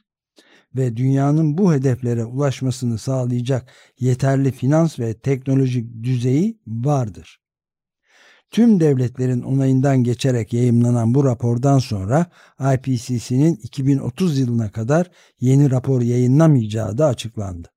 ve 0.76 0.98
dünyanın 0.98 1.58
bu 1.58 1.74
hedeflere 1.74 2.26
ulaşmasını 2.26 2.98
sağlayacak 2.98 3.72
yeterli 4.00 4.52
finans 4.52 5.00
ve 5.00 5.14
teknolojik 5.14 6.04
düzeyi 6.04 6.60
vardır. 6.68 7.40
Tüm 8.52 8.80
devletlerin 8.80 9.42
onayından 9.42 10.04
geçerek 10.04 10.54
yayımlanan 10.54 11.14
bu 11.14 11.26
rapordan 11.26 11.80
sonra 11.80 12.26
IPCC'nin 12.74 13.56
2030 13.56 14.40
yılına 14.40 14.72
kadar 14.72 15.12
yeni 15.40 15.72
rapor 15.72 16.02
yayınlamayacağı 16.02 16.98
da 16.98 17.06
açıklandı. 17.06 17.74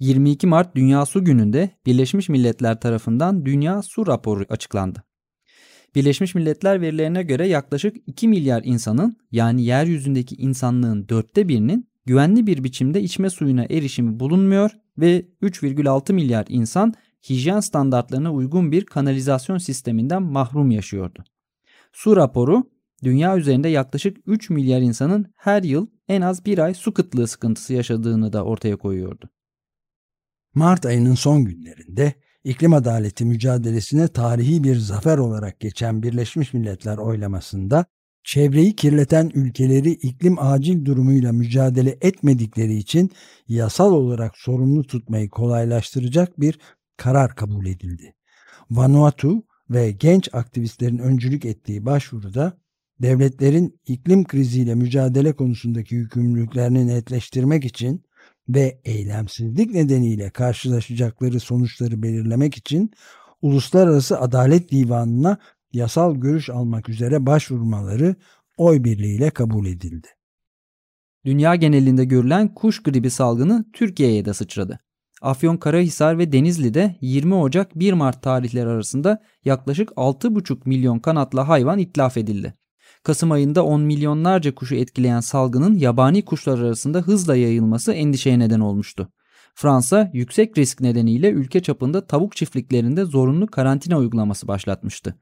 22 0.00 0.46
Mart 0.46 0.76
Dünya 0.76 1.06
Su 1.06 1.24
Günü'nde 1.24 1.70
Birleşmiş 1.86 2.28
Milletler 2.28 2.80
tarafından 2.80 3.46
Dünya 3.46 3.82
Su 3.82 4.06
Raporu 4.06 4.44
açıklandı. 4.48 5.02
Birleşmiş 5.94 6.34
Milletler 6.34 6.80
verilerine 6.80 7.22
göre 7.22 7.46
yaklaşık 7.46 7.96
2 8.06 8.28
milyar 8.28 8.62
insanın 8.64 9.16
yani 9.32 9.64
yeryüzündeki 9.64 10.34
insanlığın 10.34 11.08
dörtte 11.08 11.48
birinin 11.48 11.88
güvenli 12.06 12.46
bir 12.46 12.64
biçimde 12.64 13.02
içme 13.02 13.30
suyuna 13.30 13.64
erişimi 13.64 14.20
bulunmuyor 14.20 14.70
ve 14.98 15.26
3,6 15.42 16.12
milyar 16.12 16.46
insan 16.48 16.94
hijyen 17.28 17.60
standartlarına 17.60 18.32
uygun 18.32 18.72
bir 18.72 18.86
kanalizasyon 18.86 19.58
sisteminden 19.58 20.22
mahrum 20.22 20.70
yaşıyordu. 20.70 21.24
Su 21.92 22.16
raporu 22.16 22.70
dünya 23.04 23.36
üzerinde 23.36 23.68
yaklaşık 23.68 24.16
3 24.26 24.50
milyar 24.50 24.80
insanın 24.80 25.26
her 25.36 25.62
yıl 25.62 25.86
en 26.08 26.20
az 26.20 26.44
bir 26.46 26.58
ay 26.58 26.74
su 26.74 26.94
kıtlığı 26.94 27.26
sıkıntısı 27.26 27.74
yaşadığını 27.74 28.32
da 28.32 28.44
ortaya 28.44 28.76
koyuyordu. 28.76 29.28
Mart 30.54 30.86
ayının 30.86 31.14
son 31.14 31.44
günlerinde 31.44 32.14
iklim 32.44 32.72
adaleti 32.72 33.24
mücadelesine 33.24 34.08
tarihi 34.08 34.64
bir 34.64 34.76
zafer 34.76 35.18
olarak 35.18 35.60
geçen 35.60 36.02
Birleşmiş 36.02 36.54
Milletler 36.54 36.98
oylamasında 36.98 37.84
çevreyi 38.24 38.76
kirleten 38.76 39.30
ülkeleri 39.34 39.90
iklim 39.90 40.36
acil 40.38 40.84
durumuyla 40.84 41.32
mücadele 41.32 41.98
etmedikleri 42.00 42.74
için 42.74 43.10
yasal 43.48 43.92
olarak 43.92 44.36
sorumlu 44.36 44.86
tutmayı 44.86 45.30
kolaylaştıracak 45.30 46.40
bir 46.40 46.58
karar 46.96 47.34
kabul 47.34 47.66
edildi. 47.66 48.14
Vanuatu 48.70 49.42
ve 49.70 49.90
genç 49.90 50.28
aktivistlerin 50.32 50.98
öncülük 50.98 51.44
ettiği 51.44 51.86
başvuruda 51.86 52.58
devletlerin 53.02 53.80
iklim 53.86 54.24
kriziyle 54.24 54.74
mücadele 54.74 55.32
konusundaki 55.32 55.94
yükümlülüklerini 55.94 56.86
netleştirmek 56.86 57.64
için 57.64 58.02
ve 58.48 58.80
eylemsizlik 58.84 59.70
nedeniyle 59.70 60.30
karşılaşacakları 60.30 61.40
sonuçları 61.40 62.02
belirlemek 62.02 62.56
için 62.56 62.90
Uluslararası 63.42 64.20
Adalet 64.20 64.70
Divanı'na 64.70 65.38
yasal 65.72 66.16
görüş 66.16 66.50
almak 66.50 66.88
üzere 66.88 67.26
başvurmaları 67.26 68.16
oy 68.56 68.84
birliğiyle 68.84 69.30
kabul 69.30 69.66
edildi. 69.66 70.08
Dünya 71.24 71.54
genelinde 71.54 72.04
görülen 72.04 72.54
kuş 72.54 72.82
gribi 72.82 73.10
salgını 73.10 73.64
Türkiye'ye 73.72 74.24
de 74.24 74.34
sıçradı. 74.34 74.80
Afyonkarahisar 75.22 76.18
ve 76.18 76.32
Denizli'de 76.32 76.96
20 77.00 77.34
Ocak 77.34 77.74
1 77.78 77.92
Mart 77.92 78.22
tarihleri 78.22 78.68
arasında 78.68 79.22
yaklaşık 79.44 79.88
6,5 79.88 80.58
milyon 80.64 80.98
kanatlı 80.98 81.40
hayvan 81.40 81.78
itlaf 81.78 82.16
edildi. 82.16 82.54
Kasım 83.08 83.32
ayında 83.32 83.64
10 83.64 83.80
milyonlarca 83.80 84.54
kuşu 84.54 84.74
etkileyen 84.74 85.20
salgının 85.20 85.74
yabani 85.74 86.24
kuşlar 86.24 86.58
arasında 86.58 86.98
hızla 86.98 87.36
yayılması 87.36 87.92
endişeye 87.92 88.38
neden 88.38 88.60
olmuştu. 88.60 89.08
Fransa 89.54 90.10
yüksek 90.12 90.58
risk 90.58 90.80
nedeniyle 90.80 91.30
ülke 91.30 91.62
çapında 91.62 92.06
tavuk 92.06 92.36
çiftliklerinde 92.36 93.04
zorunlu 93.04 93.46
karantina 93.46 93.98
uygulaması 93.98 94.48
başlatmıştı. 94.48 95.14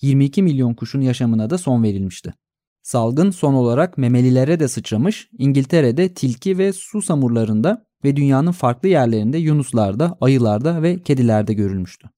22 0.00 0.42
milyon 0.42 0.74
kuşun 0.74 1.00
yaşamına 1.00 1.50
da 1.50 1.58
son 1.58 1.82
verilmişti. 1.82 2.34
Salgın 2.82 3.30
son 3.30 3.54
olarak 3.54 3.98
memelilere 3.98 4.60
de 4.60 4.68
sıçramış, 4.68 5.28
İngiltere'de 5.38 6.14
tilki 6.14 6.58
ve 6.58 6.72
susamurlarında 6.72 7.86
ve 8.04 8.16
dünyanın 8.16 8.52
farklı 8.52 8.88
yerlerinde 8.88 9.38
yunuslarda, 9.38 10.16
ayılarda 10.20 10.82
ve 10.82 11.02
kedilerde 11.02 11.54
görülmüştü. 11.54 12.10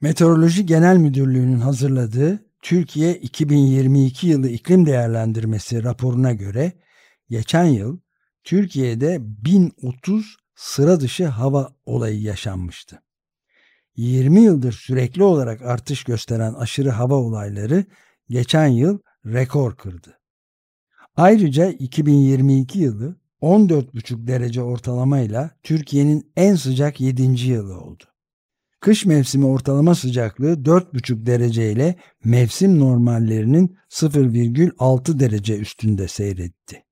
Meteoroloji 0.00 0.66
Genel 0.66 0.96
Müdürlüğü'nün 0.96 1.60
hazırladığı 1.60 2.49
Türkiye 2.62 3.14
2022 3.14 4.26
yılı 4.26 4.48
iklim 4.48 4.86
değerlendirmesi 4.86 5.84
raporuna 5.84 6.32
göre 6.32 6.72
geçen 7.28 7.64
yıl 7.64 7.98
Türkiye'de 8.44 9.18
1030 9.20 10.36
sıra 10.54 11.00
dışı 11.00 11.26
hava 11.26 11.72
olayı 11.86 12.20
yaşanmıştı. 12.20 13.02
20 13.96 14.40
yıldır 14.40 14.72
sürekli 14.72 15.22
olarak 15.22 15.62
artış 15.62 16.04
gösteren 16.04 16.54
aşırı 16.54 16.90
hava 16.90 17.14
olayları 17.14 17.84
geçen 18.28 18.66
yıl 18.66 18.98
rekor 19.26 19.76
kırdı. 19.76 20.18
Ayrıca 21.16 21.70
2022 21.70 22.78
yılı 22.78 23.16
14,5 23.42 24.26
derece 24.26 24.62
ortalamayla 24.62 25.50
Türkiye'nin 25.62 26.32
en 26.36 26.54
sıcak 26.54 27.00
7. 27.00 27.22
yılı 27.22 27.80
oldu. 27.80 28.04
Kış 28.80 29.06
mevsimi 29.06 29.46
ortalama 29.46 29.94
sıcaklığı 29.94 30.52
4,5 30.52 31.26
derece 31.26 31.72
ile 31.72 31.96
mevsim 32.24 32.80
normallerinin 32.80 33.76
0,6 33.90 35.20
derece 35.20 35.58
üstünde 35.58 36.08
seyretti. 36.08 36.84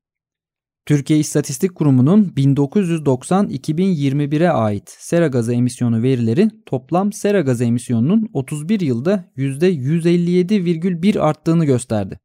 Türkiye 0.86 1.18
İstatistik 1.18 1.74
Kurumu'nun 1.74 2.24
1990-2021'e 2.24 4.48
ait 4.48 4.96
sera 4.98 5.26
gazı 5.26 5.54
emisyonu 5.54 6.02
verileri 6.02 6.50
toplam 6.66 7.12
sera 7.12 7.40
gazı 7.40 7.64
emisyonunun 7.64 8.28
31 8.32 8.80
yılda 8.80 9.24
%157,1 9.36 11.20
arttığını 11.20 11.64
gösterdi. 11.64 12.18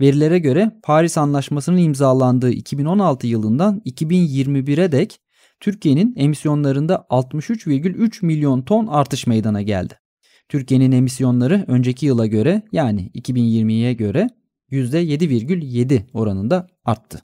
Verilere 0.00 0.38
göre 0.38 0.72
Paris 0.82 1.18
Anlaşması'nın 1.18 1.76
imzalandığı 1.76 2.50
2016 2.50 3.26
yılından 3.26 3.82
2021'e 3.86 4.92
dek 4.92 5.20
Türkiye'nin 5.60 6.14
emisyonlarında 6.16 7.06
63,3 7.10 8.26
milyon 8.26 8.62
ton 8.62 8.86
artış 8.86 9.26
meydana 9.26 9.62
geldi. 9.62 9.94
Türkiye'nin 10.48 10.92
emisyonları 10.92 11.64
önceki 11.68 12.06
yıla 12.06 12.26
göre 12.26 12.62
yani 12.72 13.10
2020'ye 13.14 13.92
göre 13.92 14.28
%7,7 14.70 16.02
oranında 16.12 16.66
arttı. 16.84 17.22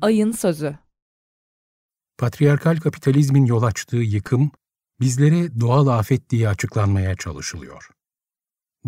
Ayın 0.00 0.32
Sözü 0.32 0.74
Patriarkal 2.18 2.76
kapitalizmin 2.76 3.44
yol 3.44 3.62
açtığı 3.62 3.96
yıkım, 3.96 4.50
bizlere 5.02 5.60
doğal 5.60 5.86
afet 5.86 6.30
diye 6.30 6.48
açıklanmaya 6.48 7.14
çalışılıyor. 7.16 7.88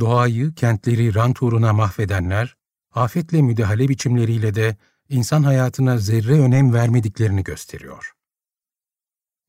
Doğayı, 0.00 0.54
kentleri 0.54 1.14
rant 1.14 1.42
uğruna 1.42 1.72
mahvedenler, 1.72 2.56
afetle 2.92 3.42
müdahale 3.42 3.88
biçimleriyle 3.88 4.54
de 4.54 4.76
insan 5.08 5.42
hayatına 5.42 5.98
zerre 5.98 6.40
önem 6.40 6.72
vermediklerini 6.72 7.44
gösteriyor. 7.44 8.12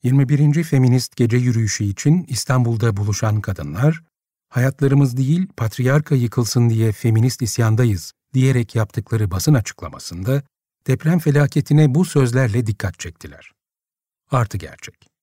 21. 0.04 0.64
Feminist 0.64 1.16
Gece 1.16 1.38
Yürüyüşü 1.38 1.84
için 1.84 2.26
İstanbul'da 2.30 2.98
buluşan 2.98 3.42
kadınlar, 3.42 4.04
hayatlarımız 4.50 5.18
değil 5.18 5.48
patriarka 5.58 6.16
yıkılsın 6.16 6.70
diye 6.70 6.92
feminist 6.92 7.42
isyandayız 7.42 8.14
diyerek 8.34 8.76
yaptıkları 8.76 9.32
basın 9.32 9.54
açıklamasında 9.54 10.44
deprem 10.88 11.20
felaketine 11.20 11.96
bu 11.96 12.06
sözlerle 12.06 12.68
dikkat 12.68 13.00
çektiler. 13.00 13.52
Artı 14.32 14.58
gerçek. 14.58 15.15